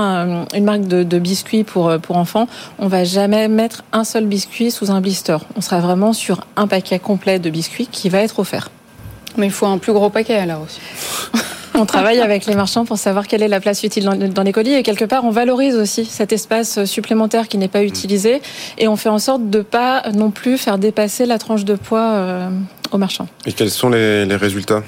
une 0.53 0.63
marque 0.63 0.87
de, 0.87 1.03
de, 1.03 1.19
biscuits 1.19 1.63
pour, 1.63 1.97
pour 2.01 2.17
enfants, 2.17 2.47
on 2.77 2.87
va 2.87 3.03
jamais 3.03 3.47
mettre 3.47 3.83
un 3.91 4.03
seul 4.03 4.25
biscuit 4.25 4.71
sous 4.71 4.91
un 4.91 5.01
blister. 5.01 5.37
On 5.55 5.61
sera 5.61 5.79
vraiment 5.79 6.13
sur 6.13 6.41
un 6.55 6.67
paquet 6.67 6.99
complet 6.99 7.39
de 7.39 7.49
biscuits 7.49 7.87
qui 7.91 8.09
va 8.09 8.19
être 8.19 8.39
offert. 8.39 8.69
Mais 9.37 9.47
il 9.47 9.51
faut 9.51 9.67
un 9.67 9.77
plus 9.77 9.93
gros 9.93 10.09
paquet 10.09 10.35
alors 10.35 10.63
aussi. 10.63 10.79
On 11.79 11.85
travaille 11.85 12.19
avec 12.19 12.45
les 12.45 12.55
marchands 12.55 12.83
pour 12.83 12.97
savoir 12.97 13.25
quelle 13.25 13.41
est 13.41 13.47
la 13.47 13.61
place 13.61 13.83
utile 13.83 14.03
dans, 14.03 14.43
les 14.43 14.51
colis. 14.51 14.73
Et 14.73 14.83
quelque 14.83 15.05
part 15.05 15.23
on 15.23 15.31
valorise 15.31 15.75
aussi 15.75 16.03
cet 16.03 16.33
espace 16.33 16.83
supplémentaire 16.83 17.47
qui 17.47 17.57
n'est 17.57 17.69
pas 17.69 17.83
utilisé. 17.83 18.41
Et 18.77 18.87
on 18.87 18.97
fait 18.97 19.09
en 19.09 19.19
sorte 19.19 19.49
de 19.49 19.61
pas 19.61 20.03
non 20.13 20.29
plus 20.29 20.57
faire 20.57 20.77
dépasser 20.77 21.25
la 21.25 21.37
tranche 21.37 21.63
de 21.63 21.75
poids 21.75 22.11
euh, 22.11 22.49
aux 22.91 22.97
marchands. 22.97 23.27
Et 23.45 23.53
quels 23.53 23.71
sont 23.71 23.89
les, 23.89 24.25
les 24.25 24.35
résultats? 24.35 24.83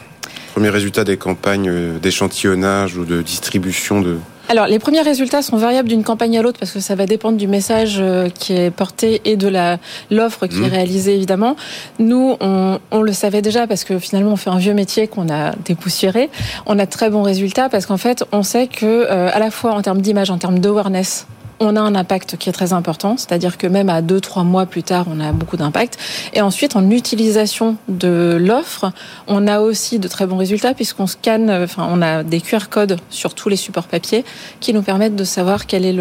Premiers 0.54 0.70
résultats 0.70 1.06
des 1.06 1.16
campagnes 1.16 1.70
euh, 1.70 1.98
d'échantillonnage 1.98 2.98
ou 2.98 3.06
de 3.06 3.22
distribution 3.22 4.02
de, 4.02 4.18
alors, 4.52 4.68
les 4.68 4.80
premiers 4.80 5.00
résultats 5.00 5.42
sont 5.42 5.56
variables 5.56 5.88
d'une 5.88 6.04
campagne 6.04 6.38
à 6.38 6.42
l'autre 6.42 6.60
parce 6.60 6.74
que 6.74 6.82
ça 6.82 6.94
va 6.94 7.06
dépendre 7.06 7.38
du 7.38 7.48
message 7.48 8.00
euh, 8.02 8.28
qui 8.28 8.52
est 8.52 8.70
porté 8.70 9.22
et 9.24 9.38
de 9.38 9.48
la 9.48 9.78
l'offre 10.10 10.46
qui 10.46 10.58
est 10.58 10.68
mmh. 10.68 10.72
réalisée 10.72 11.16
évidemment. 11.16 11.56
Nous, 12.00 12.36
on, 12.42 12.78
on, 12.92 13.02
le 13.02 13.14
savait 13.14 13.42
déjà 13.42 13.66
parce 13.66 13.86
que 13.86 13.98
finalement, 13.98 14.34
on 14.34 14.36
fait 14.36 14.50
un 14.50 14.58
vieux 14.58 14.74
métier 14.74 15.08
qu'on 15.08 15.30
a 15.30 15.54
dépoussiéré. 15.64 16.30
On 16.66 16.80
a 16.80 16.86
de 16.86 16.92
très 16.92 17.10
bons 17.10 17.24
résultats 17.24 17.70
parce 17.70 17.86
qu'en 17.86 17.96
fait, 17.96 18.26
on 18.34 18.44
sait 18.44 18.68
que 18.68 18.86
euh, 18.86 19.30
à 19.32 19.40
la 19.40 19.52
fois 19.52 19.72
en 19.72 19.82
termes 19.82 20.02
d'image, 20.02 20.30
en 20.30 20.38
termes 20.38 20.60
d'awareness, 20.60 21.28
on 21.62 21.76
a 21.76 21.80
un 21.80 21.96
impact 21.96 22.38
qui 22.38 22.50
est 22.50 22.52
très 22.52 22.74
important, 22.74 23.16
c'est-à-dire 23.18 23.58
que 23.58 23.68
même 23.68 23.90
à 23.90 24.02
deux, 24.02 24.20
trois 24.20 24.44
mois 24.44 24.66
plus 24.66 24.84
tard, 24.84 25.06
on 25.10 25.20
a 25.20 25.32
beaucoup 25.32 25.58
d'impact. 25.58 25.98
Et 26.34 26.42
ensuite, 26.42 26.76
en 26.76 26.90
utilisation 26.90 27.78
de 27.88 28.38
l'offre, 28.42 28.92
on 29.28 29.48
a 29.48 29.60
aussi 29.60 30.00
de 30.00 30.08
très 30.08 30.26
bons 30.26 30.38
résultats 30.38 30.74
puisqu'on 30.74 31.08
scanne, 31.08 31.50
enfin, 31.52 31.88
on 31.90 32.02
a 32.02 32.24
des 32.24 32.42
QR 32.42 32.68
codes 32.70 32.98
sur 33.10 33.36
tous 33.36 33.48
les 33.48 33.56
supports 33.56 33.88
papier 33.88 34.26
qui 34.60 34.74
nous 34.74 34.82
permettent 34.82 35.16
de 35.16 35.24
savoir 35.24 35.68
quel 35.68 35.86
est 35.86 35.96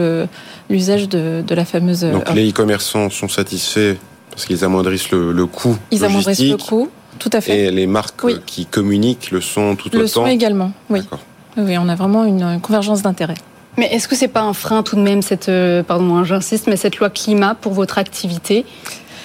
l'usage 0.71 1.09
de, 1.09 1.45
de 1.47 1.55
la 1.55 1.65
fameuse. 1.65 2.01
Donc 2.01 2.33
les 2.35 2.51
e-commerçants 2.51 3.11
sont 3.11 3.29
satisfaits 3.29 3.97
parce 4.31 4.47
qu'ils 4.47 4.65
amoindrissent 4.65 5.11
le, 5.11 5.33
le 5.33 5.47
coût. 5.47 5.77
Ils 5.91 6.05
amoindrissent 6.05 6.41
le 6.41 6.57
coût. 6.57 6.89
Tout 7.19 7.31
à 7.35 7.43
fait. 7.43 7.67
Et 7.67 7.71
les 7.71 7.87
marques 7.87 8.25
qui 8.47 8.65
communiquent 8.65 9.31
le 9.31 9.43
sont 9.43 9.77
tout 9.77 9.89
autant. 9.89 9.99
Le 9.99 10.07
sont 10.07 10.27
également, 10.27 10.73
oui. 10.89 11.01
Oui, 11.59 11.77
on 11.77 11.89
a 11.89 11.95
vraiment 11.95 12.25
une 12.25 12.61
convergence 12.61 13.03
d'intérêts. 13.03 13.35
Mais 13.77 13.87
est-ce 13.93 14.09
que 14.09 14.17
c'est 14.17 14.29
pas 14.29 14.43
un 14.43 14.53
frein 14.53 14.83
tout 14.83 14.97
de 14.97 15.01
même 15.01 15.23
cette, 15.23 15.49
euh, 15.49 15.83
pardon, 15.83 16.25
j'insiste, 16.25 16.67
mais 16.67 16.77
cette 16.77 16.99
loi 16.99 17.11
climat 17.11 17.55
pour 17.55 17.73
votre 17.73 17.99
activité? 17.99 18.65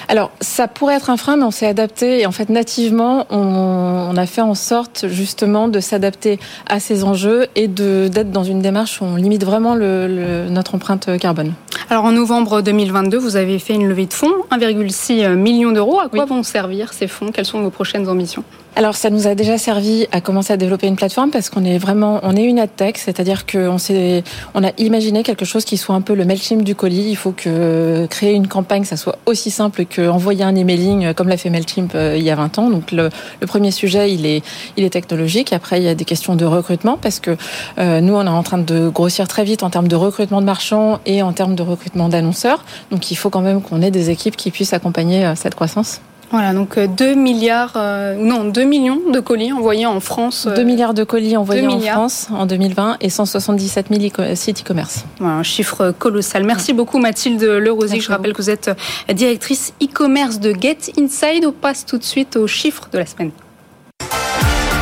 Alors, 0.07 0.31
ça 0.39 0.67
pourrait 0.67 0.95
être 0.95 1.09
un 1.09 1.17
frein, 1.17 1.35
mais 1.35 1.43
on 1.43 1.51
s'est 1.51 1.65
adapté 1.67 2.21
et 2.21 2.25
en 2.25 2.31
fait, 2.31 2.49
nativement, 2.49 3.25
on, 3.31 4.15
a 4.15 4.25
fait 4.27 4.41
en 4.41 4.53
sorte 4.53 5.07
justement 5.07 5.67
de 5.67 5.79
s'adapter 5.79 6.39
à 6.67 6.79
ces 6.79 7.03
enjeux 7.03 7.47
et 7.55 7.67
d'être 7.67 8.31
dans 8.31 8.43
une 8.43 8.61
démarche 8.61 9.01
où 9.01 9.05
on 9.05 9.15
limite 9.15 9.43
vraiment 9.43 9.75
le, 9.75 10.47
notre 10.49 10.75
empreinte 10.75 11.17
carbone. 11.17 11.53
Alors, 11.89 12.05
en 12.05 12.11
novembre 12.11 12.61
2022, 12.61 13.17
vous 13.17 13.35
avez 13.35 13.59
fait 13.59 13.73
une 13.73 13.87
levée 13.87 14.05
de 14.05 14.13
fonds, 14.13 14.33
1,6 14.51 15.33
million 15.33 15.71
d'euros. 15.71 15.99
À 15.99 16.07
quoi 16.07 16.25
vont 16.25 16.43
servir 16.43 16.93
ces 16.93 17.07
fonds? 17.07 17.31
Quelles 17.31 17.45
sont 17.45 17.61
vos 17.61 17.71
prochaines 17.71 18.07
ambitions? 18.07 18.43
Alors 18.75 18.95
ça 18.95 19.09
nous 19.09 19.25
a 19.25 19.35
déjà 19.35 19.57
servi 19.57 20.05
à 20.11 20.19
commencer 20.19 20.51
à 20.51 20.57
développer 20.57 20.87
une 20.87 20.97
plateforme 20.97 21.31
parce 21.31 21.49
qu'on 21.49 21.63
est 21.63 21.77
vraiment 21.77 22.19
on 22.23 22.35
est 22.35 22.43
une 22.43 22.59
ad 22.59 22.69
tech, 22.75 22.95
c'est-à-dire 22.97 23.45
qu'on 23.45 23.77
s'est 23.77 24.23
on 24.53 24.63
a 24.65 24.71
imaginé 24.77 25.23
quelque 25.23 25.45
chose 25.45 25.63
qui 25.63 25.77
soit 25.77 25.95
un 25.95 26.01
peu 26.01 26.13
le 26.13 26.25
Mailchimp 26.25 26.61
du 26.61 26.75
colis. 26.75 27.09
Il 27.09 27.15
faut 27.15 27.31
que 27.31 28.05
créer 28.07 28.33
une 28.33 28.49
campagne 28.49 28.83
ça 28.83 28.97
soit 28.97 29.17
aussi 29.25 29.49
simple 29.49 29.85
que 29.85 30.09
envoyer 30.09 30.43
un 30.43 30.55
emailing 30.55 31.13
comme 31.13 31.29
l'a 31.29 31.37
fait 31.37 31.49
Mailchimp 31.49 31.95
euh, 31.95 32.15
il 32.17 32.23
y 32.23 32.29
a 32.29 32.35
20 32.35 32.59
ans. 32.59 32.69
Donc 32.69 32.91
le, 32.91 33.09
premier 33.47 33.71
sujet 33.71 34.11
il 34.11 34.25
est 34.25 34.43
il 34.75 34.83
est 34.83 34.89
technologique. 34.89 35.53
Après 35.53 35.79
il 35.79 35.83
y 35.83 35.89
a 35.89 35.95
des 35.95 36.05
questions 36.05 36.35
de 36.35 36.43
recrutement 36.43 36.97
parce 37.01 37.21
que 37.21 37.37
euh, 37.77 38.01
nous 38.01 38.13
on 38.13 38.25
est 38.25 38.27
en 38.27 38.43
train 38.43 38.57
de 38.57 38.89
grossir 38.89 39.29
très 39.29 39.45
vite 39.45 39.63
en 39.63 39.69
termes 39.69 39.87
de 39.87 39.95
recrutement 39.95 40.41
de 40.41 40.45
marchands 40.45 40.99
et 41.05 41.21
en 41.21 41.31
termes 41.31 41.55
de 41.55 41.63
recrutement 41.63 42.09
d'annonceurs. 42.09 42.65
Donc 42.91 43.09
il 43.09 43.15
faut 43.15 43.29
quand 43.29 43.41
même 43.41 43.61
qu'on 43.61 43.81
ait 43.81 43.91
des 43.91 44.09
équipes 44.09 44.35
qui 44.35 44.51
puissent 44.51 44.73
accompagner 44.73 45.25
euh, 45.25 45.35
cette 45.35 45.55
croissance. 45.55 46.01
Voilà, 46.31 46.53
donc 46.53 46.77
2 46.79 47.05
euh, 47.05 47.15
milliards, 47.15 47.73
euh, 47.75 48.15
non, 48.15 48.45
2 48.45 48.63
millions 48.63 48.99
de 49.11 49.19
colis 49.19 49.51
envoyés 49.51 49.85
en 49.85 49.99
France. 49.99 50.47
2 50.47 50.61
euh, 50.61 50.65
milliards 50.65 50.93
de 50.93 51.03
colis 51.03 51.37
envoyés 51.37 51.67
en 51.67 51.79
France 51.79 52.27
en 52.31 52.45
2020 52.45 52.97
et 53.01 53.09
177 53.09 53.87
000 53.91 54.35
sites 54.35 54.61
e-commerce. 54.61 55.05
Voilà, 55.19 55.35
un 55.35 55.43
chiffre 55.43 55.93
colossal. 55.97 56.43
Merci 56.43 56.73
beaucoup 56.73 56.99
Mathilde 56.99 57.43
Lerosic. 57.43 58.01
Je 58.01 58.09
rappelle 58.09 58.33
que 58.33 58.41
vous 58.41 58.49
êtes 58.49 58.71
directrice 59.13 59.73
e-commerce 59.81 60.39
de 60.39 60.53
Get 60.59 60.91
Inside. 60.99 61.45
On 61.45 61.51
passe 61.51 61.85
tout 61.85 61.97
de 61.97 62.03
suite 62.03 62.35
aux 62.35 62.47
chiffres 62.47 62.87
de 62.91 62.97
la 62.97 63.05
semaine. 63.05 63.31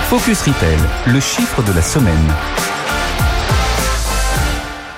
Focus 0.10 0.42
Retail, 0.42 0.78
le 1.08 1.20
chiffre 1.20 1.62
de 1.64 1.74
la 1.74 1.82
semaine. 1.82 2.73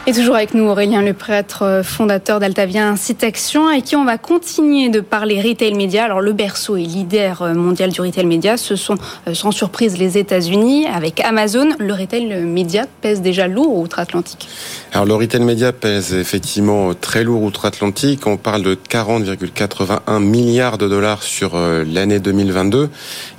Et 0.08 0.14
toujours 0.14 0.36
avec 0.36 0.54
nous 0.54 0.66
Aurélien 0.66 1.02
Leprêtre, 1.02 1.64
euh, 1.64 1.82
fondateur 1.82 2.40
d'Altavia 2.40 2.96
Site 2.96 3.24
Action, 3.24 3.68
avec 3.68 3.86
qui 3.86 3.96
on 3.96 4.06
va 4.06 4.20
continuer 4.20 4.90
de 4.90 5.00
parler 5.00 5.42
retail 5.42 5.74
média. 5.74 6.04
Alors 6.04 6.22
le 6.22 6.32
berceau 6.32 6.78
et 6.78 6.84
leader 6.84 7.42
euh, 7.42 7.56
mondial 7.56 7.92
du 7.92 8.02
retail 8.02 8.28
média, 8.28 8.56
ce 8.56 8.76
sont 8.76 8.98
euh, 9.28 9.34
sans 9.34 9.50
surprise 9.50 9.98
les 9.98 10.20
États-Unis. 10.20 10.86
Avec 10.86 11.22
Amazon, 11.22 11.70
le 11.80 11.92
retail 11.92 12.44
média 12.44 12.86
pèse 13.02 13.24
déjà 13.24 13.48
lourd 13.48 13.80
outre-Atlantique. 13.80 14.48
Alors 14.94 15.08
le 15.08 15.16
retail 15.16 15.42
média 15.42 15.74
pèse 15.74 16.14
effectivement 16.14 16.94
très 16.94 17.24
lourd 17.24 17.42
outre-Atlantique. 17.42 18.28
On 18.28 18.38
parle 18.38 18.62
de 18.62 18.76
40,81 18.76 20.20
milliards 20.20 20.78
de 20.78 20.88
dollars 20.88 21.24
sur 21.24 21.58
l'année 21.58 22.20
2022 22.20 22.90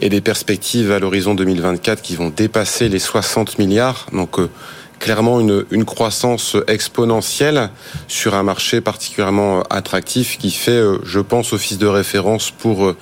et 0.01 0.09
des 0.09 0.21
perspectives 0.21 0.91
à 0.91 0.99
l'horizon 0.99 1.37
2024 1.37 2.03
qui 2.03 2.17
vont 2.17 2.33
dépasser 2.37 2.89
les 2.89 2.99
60 2.99 3.61
milliards. 3.61 4.07
Donc 4.13 4.41
clairement 4.99 5.41
une, 5.41 5.85
croissance 5.85 6.57
exponentielle 6.67 7.71
sur 8.09 8.35
un 8.35 8.43
marché 8.43 8.81
particulièrement 8.81 9.63
attractif 9.71 10.39
qui 10.39 10.51
fait, 10.51 10.73
euh, 10.73 10.99
je 11.05 11.21
pense, 11.21 11.53
office 11.53 11.79
de 11.79 11.87
référence 11.87 12.51
pour 12.51 12.87
euh, 12.87 12.97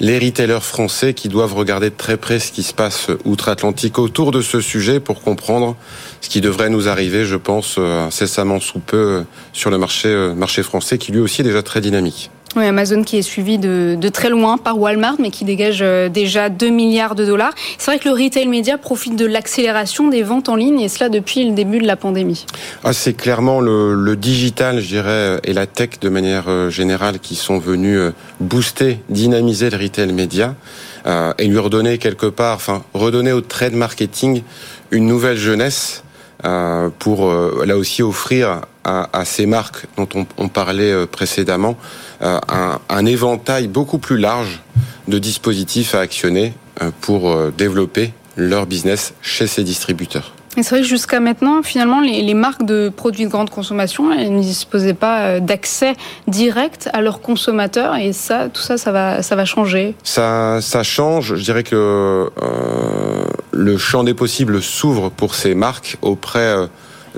les 0.00 0.18
retailers 0.18 0.62
français 0.62 1.12
qui 1.12 1.28
doivent 1.28 1.54
regarder 1.54 1.90
de 1.90 1.94
très 1.94 2.16
près 2.16 2.38
ce 2.38 2.52
qui 2.52 2.62
se 2.62 2.72
passe 2.72 3.08
outre-Atlantique 3.24 3.98
autour 3.98 4.32
de 4.32 4.40
ce 4.40 4.60
sujet 4.60 5.00
pour 5.00 5.20
comprendre 5.22 5.76
ce 6.20 6.28
qui 6.28 6.40
devrait 6.40 6.70
nous 6.70 6.88
arriver, 6.88 7.24
je 7.24 7.36
pense, 7.36 7.76
euh, 7.78 8.06
incessamment 8.06 8.60
sous 8.60 8.80
peu 8.80 9.24
sur 9.52 9.70
le 9.70 9.78
marché 9.78 10.62
français 10.62 10.98
qui 10.98 11.12
lui 11.12 11.20
aussi 11.20 11.42
est 11.42 11.44
déjà 11.44 11.62
très 11.62 11.80
dynamique. 11.80 12.30
Oui, 12.56 12.64
Amazon 12.64 13.04
qui 13.04 13.16
est 13.16 13.22
suivi 13.22 13.58
de, 13.58 13.96
très 14.12 14.28
loin 14.28 14.58
par 14.58 14.76
Walmart, 14.76 15.14
mais 15.20 15.30
qui 15.30 15.44
dégage 15.44 15.82
euh, 15.82 16.08
déjà 16.08 16.48
2 16.48 16.68
milliards 16.70 17.14
de 17.14 17.24
dollars. 17.24 17.52
C'est 17.78 17.92
vrai 17.92 18.00
que 18.00 18.08
le 18.08 18.14
retail 18.14 18.48
média 18.48 18.76
profite 18.76 19.14
de 19.14 19.24
l'accélération 19.24 20.08
des 20.08 20.24
ventes 20.24 20.48
en 20.48 20.56
ligne, 20.56 20.80
et 20.80 20.88
cela 20.88 21.08
depuis 21.08 21.44
le 21.48 21.54
début 21.54 21.78
de 21.78 21.86
la 21.86 21.94
pandémie. 21.94 22.46
Ah, 22.82 22.92
c'est 22.92 23.14
clairement 23.14 23.60
le, 23.60 24.16
digital, 24.16 24.80
je 24.80 24.88
dirais, 24.88 25.40
et 25.44 25.52
la 25.52 25.66
tech 25.66 26.00
de 26.00 26.08
manière 26.08 26.46
euh, 26.48 26.70
générale 26.70 27.20
qui 27.20 27.36
sont 27.36 27.60
venus 27.60 27.98
euh, 27.98 28.12
booster, 28.40 28.98
dynamiser 29.08 29.70
le 29.70 29.76
retail 29.76 30.12
média 30.12 30.54
et 31.38 31.46
lui 31.46 31.56
redonner 31.56 31.96
quelque 31.96 32.26
part, 32.26 32.56
enfin, 32.56 32.82
redonner 32.92 33.32
au 33.32 33.40
trade 33.40 33.72
marketing 33.72 34.42
une 34.90 35.06
nouvelle 35.06 35.38
jeunesse. 35.38 36.02
Pour 36.98 37.32
là 37.32 37.76
aussi 37.76 38.02
offrir 38.02 38.62
à, 38.84 39.24
ces 39.24 39.46
marques 39.46 39.86
dont 39.96 40.08
on, 40.38 40.48
parlait 40.48 41.06
précédemment 41.06 41.76
un, 42.20 42.78
un, 42.88 43.06
éventail 43.06 43.68
beaucoup 43.68 43.98
plus 43.98 44.16
large 44.16 44.62
de 45.06 45.18
dispositifs 45.18 45.94
à 45.94 46.00
actionner 46.00 46.54
pour 47.02 47.52
développer 47.52 48.12
leur 48.36 48.66
business 48.66 49.12
chez 49.20 49.46
ces 49.46 49.64
distributeurs. 49.64 50.32
C'est 50.56 50.70
vrai 50.70 50.80
que 50.80 50.86
jusqu'à 50.86 51.20
maintenant, 51.20 51.62
finalement, 51.62 52.00
les, 52.00 52.34
marques 52.34 52.64
de 52.64 52.88
produits 52.94 53.24
de 53.24 53.30
grande 53.30 53.50
consommation, 53.50 54.12
elles 54.12 54.34
ne 54.34 54.42
disposaient 54.42 54.94
pas 54.94 55.20
euh, 55.20 55.40
d'accès 55.40 55.94
direct 56.26 56.90
à 56.92 57.02
leurs 57.02 57.20
consommateurs, 57.20 57.96
et 57.96 58.12
ça, 58.12 58.48
tout 58.48 58.60
ça, 58.60 58.76
ça 58.76 58.90
va, 58.90 59.22
ça 59.22 59.36
va 59.36 59.44
changer. 59.44 59.94
Ça, 60.02 60.60
ça 60.60 60.82
change. 60.82 61.36
Je 61.36 61.42
dirais 61.42 61.62
que 61.62 61.76
euh, 61.76 63.24
le 63.52 63.78
champ 63.78 64.02
des 64.02 64.14
possibles 64.14 64.60
s'ouvre 64.60 65.08
pour 65.08 65.36
ces 65.36 65.54
marques 65.54 65.98
auprès 66.02 66.40
euh, 66.40 66.66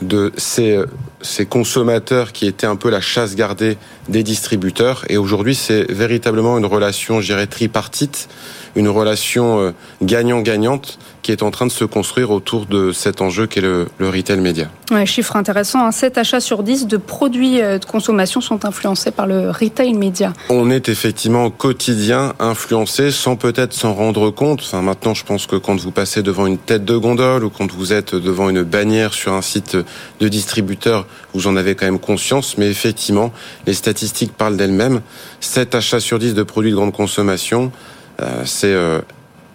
de 0.02 0.32
ces, 0.36 0.78
ces 1.22 1.46
consommateurs 1.46 2.32
qui 2.32 2.46
étaient 2.46 2.66
un 2.66 2.76
peu 2.76 2.90
la 2.90 3.00
chasse 3.00 3.34
gardée 3.34 3.78
des 4.08 4.22
distributeurs. 4.22 5.04
Et 5.08 5.16
aujourd'hui, 5.16 5.54
c'est 5.54 5.90
véritablement 5.90 6.58
une 6.58 6.66
relation, 6.66 7.20
je 7.20 7.26
dirais, 7.26 7.46
tripartite, 7.46 8.28
une 8.74 8.88
relation 8.88 9.74
gagnant-gagnante 10.02 10.98
qui 11.22 11.30
est 11.30 11.42
en 11.42 11.50
train 11.50 11.66
de 11.66 11.72
se 11.72 11.84
construire 11.84 12.30
autour 12.30 12.66
de 12.66 12.92
cet 12.92 13.22
enjeu 13.22 13.46
qu'est 13.46 13.60
le, 13.60 13.86
le 13.98 14.08
retail 14.08 14.40
média. 14.40 14.68
Ouais, 14.90 15.06
chiffre 15.06 15.36
intéressant, 15.36 15.90
7 15.90 16.18
hein. 16.18 16.20
achats 16.20 16.40
sur 16.40 16.62
10 16.62 16.86
de 16.86 16.96
produits 16.96 17.62
euh, 17.62 17.78
de 17.78 17.84
consommation 17.84 18.40
sont 18.40 18.64
influencés 18.64 19.10
par 19.10 19.26
le 19.26 19.50
retail 19.50 19.94
média. 19.94 20.32
On 20.50 20.70
est 20.70 20.88
effectivement 20.88 21.46
au 21.46 21.50
quotidien 21.50 22.34
influencé 22.40 23.10
sans 23.10 23.36
peut-être 23.36 23.72
s'en 23.72 23.94
rendre 23.94 24.30
compte. 24.30 24.60
Enfin, 24.62 24.82
maintenant, 24.82 25.14
je 25.14 25.24
pense 25.24 25.46
que 25.46 25.56
quand 25.56 25.80
vous 25.80 25.92
passez 25.92 26.22
devant 26.22 26.46
une 26.46 26.58
tête 26.58 26.84
de 26.84 26.96
gondole 26.96 27.44
ou 27.44 27.50
quand 27.50 27.72
vous 27.72 27.92
êtes 27.92 28.14
devant 28.14 28.50
une 28.50 28.62
bannière 28.62 29.14
sur 29.14 29.32
un 29.32 29.42
site 29.42 29.76
de 30.20 30.28
distributeur, 30.28 31.06
vous 31.34 31.46
en 31.46 31.56
avez 31.56 31.74
quand 31.74 31.86
même 31.86 31.98
conscience. 31.98 32.58
Mais 32.58 32.70
effectivement, 32.70 33.32
les 33.66 33.74
statistiques 33.74 34.32
parlent 34.32 34.56
d'elles-mêmes. 34.56 35.00
7 35.40 35.74
achats 35.74 36.00
sur 36.00 36.18
10 36.18 36.34
de 36.34 36.42
produits 36.42 36.70
de 36.70 36.76
grande 36.76 36.92
consommation, 36.92 37.72
euh, 38.20 38.42
c'est 38.44 38.72
euh, 38.72 39.00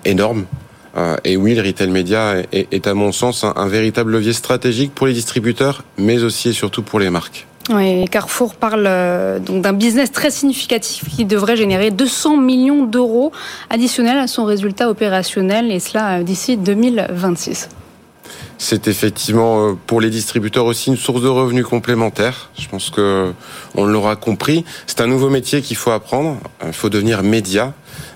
énorme. 0.05 0.45
Euh, 0.95 1.15
et 1.23 1.37
oui, 1.37 1.53
le 1.53 1.61
retail 1.61 1.89
média 1.89 2.35
est, 2.51 2.87
à 2.87 2.93
mon 2.93 3.11
sens 3.11 3.43
un, 3.43 3.67
véritable 3.67 4.11
levier 4.13 4.33
stratégique 4.33 4.93
pour 4.95 5.05
les 5.05 5.13
distributeurs, 5.13 5.83
mais 5.97 6.23
aussi 6.23 6.49
et 6.49 6.53
surtout 6.53 6.81
pour 6.81 6.99
les 6.99 7.09
marques. 7.09 7.45
Carrefour 8.09 8.55
parle 8.55 8.89
donc 9.45 9.61
d'un 9.61 9.73
business 9.73 10.13
très 10.13 10.31
significatif 10.31 11.03
qui 11.13 11.25
devrait 11.25 11.57
générer 11.57 11.91
200 11.91 12.37
millions 12.37 12.85
d'euros 12.85 13.33
additionnels 13.69 14.19
à 14.19 14.27
son 14.27 14.45
résultat 14.45 14.89
opérationnel, 14.89 15.69
et 15.69 15.79
cela 15.79 16.23
d'ici 16.23 16.55
2026 16.55 17.67
c'est 18.57 18.87
effectivement 18.87 19.75
pour 19.87 20.01
les 20.01 20.09
distributeurs 20.09 20.65
aussi 20.65 20.89
une 20.89 20.97
source 20.97 21.21
de 21.21 21.27
revenus 21.27 21.65
complémentaire. 21.65 22.49
Je 22.57 22.67
pense 22.67 22.89
que 22.89 23.31
on 23.75 23.85
l'aura 23.85 24.15
compris. 24.15 24.65
C'est 24.87 25.01
un 25.01 25.07
nouveau 25.07 25.29
métier 25.29 25.61
qu'il 25.61 25.77
faut 25.77 25.91
apprendre. 25.91 26.37
Il 26.65 26.73
faut 26.73 26.89
devenir 26.89 27.23
média. 27.23 27.73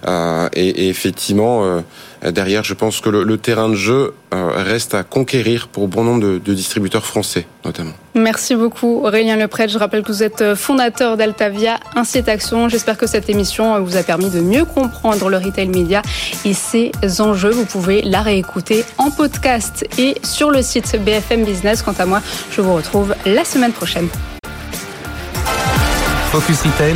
Et, 0.07 0.89
effectivement, 0.89 1.83
Derrière, 2.23 2.63
je 2.63 2.75
pense 2.75 3.01
que 3.01 3.09
le, 3.09 3.37
terrain 3.39 3.67
de 3.67 3.73
jeu 3.73 4.13
euh, 4.31 4.51
reste 4.55 4.93
à 4.93 5.03
conquérir 5.03 5.67
pour 5.67 5.87
bon 5.87 6.03
nombre 6.03 6.21
de, 6.21 6.53
distributeurs 6.53 7.03
français, 7.03 7.47
notamment. 7.65 7.93
Merci 8.13 8.55
beaucoup, 8.55 9.01
Aurélien 9.03 9.37
Lepret. 9.37 9.67
Je 9.67 9.79
rappelle 9.79 10.03
que 10.03 10.11
vous 10.11 10.21
êtes 10.21 10.41
euh, 10.41 10.55
fondateur 10.55 11.17
d'Altavia 11.17 11.79
Incite 11.95 12.29
Action. 12.29 12.69
J'espère 12.69 12.97
que 12.97 13.07
cette 13.07 13.27
émission 13.27 13.73
euh, 13.73 13.79
vous 13.79 13.97
a 13.97 14.03
permis 14.03 14.29
de 14.29 14.39
mieux 14.39 14.65
comprendre 14.65 15.29
le 15.29 15.37
retail 15.37 15.69
média 15.69 16.03
et 16.45 16.53
ses 16.53 16.91
enjeux. 17.19 17.49
Vous 17.49 17.65
pouvez 17.65 18.03
la 18.03 18.21
réécouter 18.21 18.85
en 18.99 19.09
podcast 19.09 19.83
et 19.97 20.13
sur 20.23 20.51
le 20.51 20.61
site 20.61 20.95
BFM 21.03 21.43
Business. 21.43 21.81
Quant 21.81 21.95
à 21.97 22.05
moi, 22.05 22.21
je 22.51 22.61
vous 22.61 22.75
retrouve 22.75 23.15
la 23.25 23.43
semaine 23.43 23.71
prochaine. 23.71 24.09
Focus 26.31 26.61
Retail, 26.61 26.95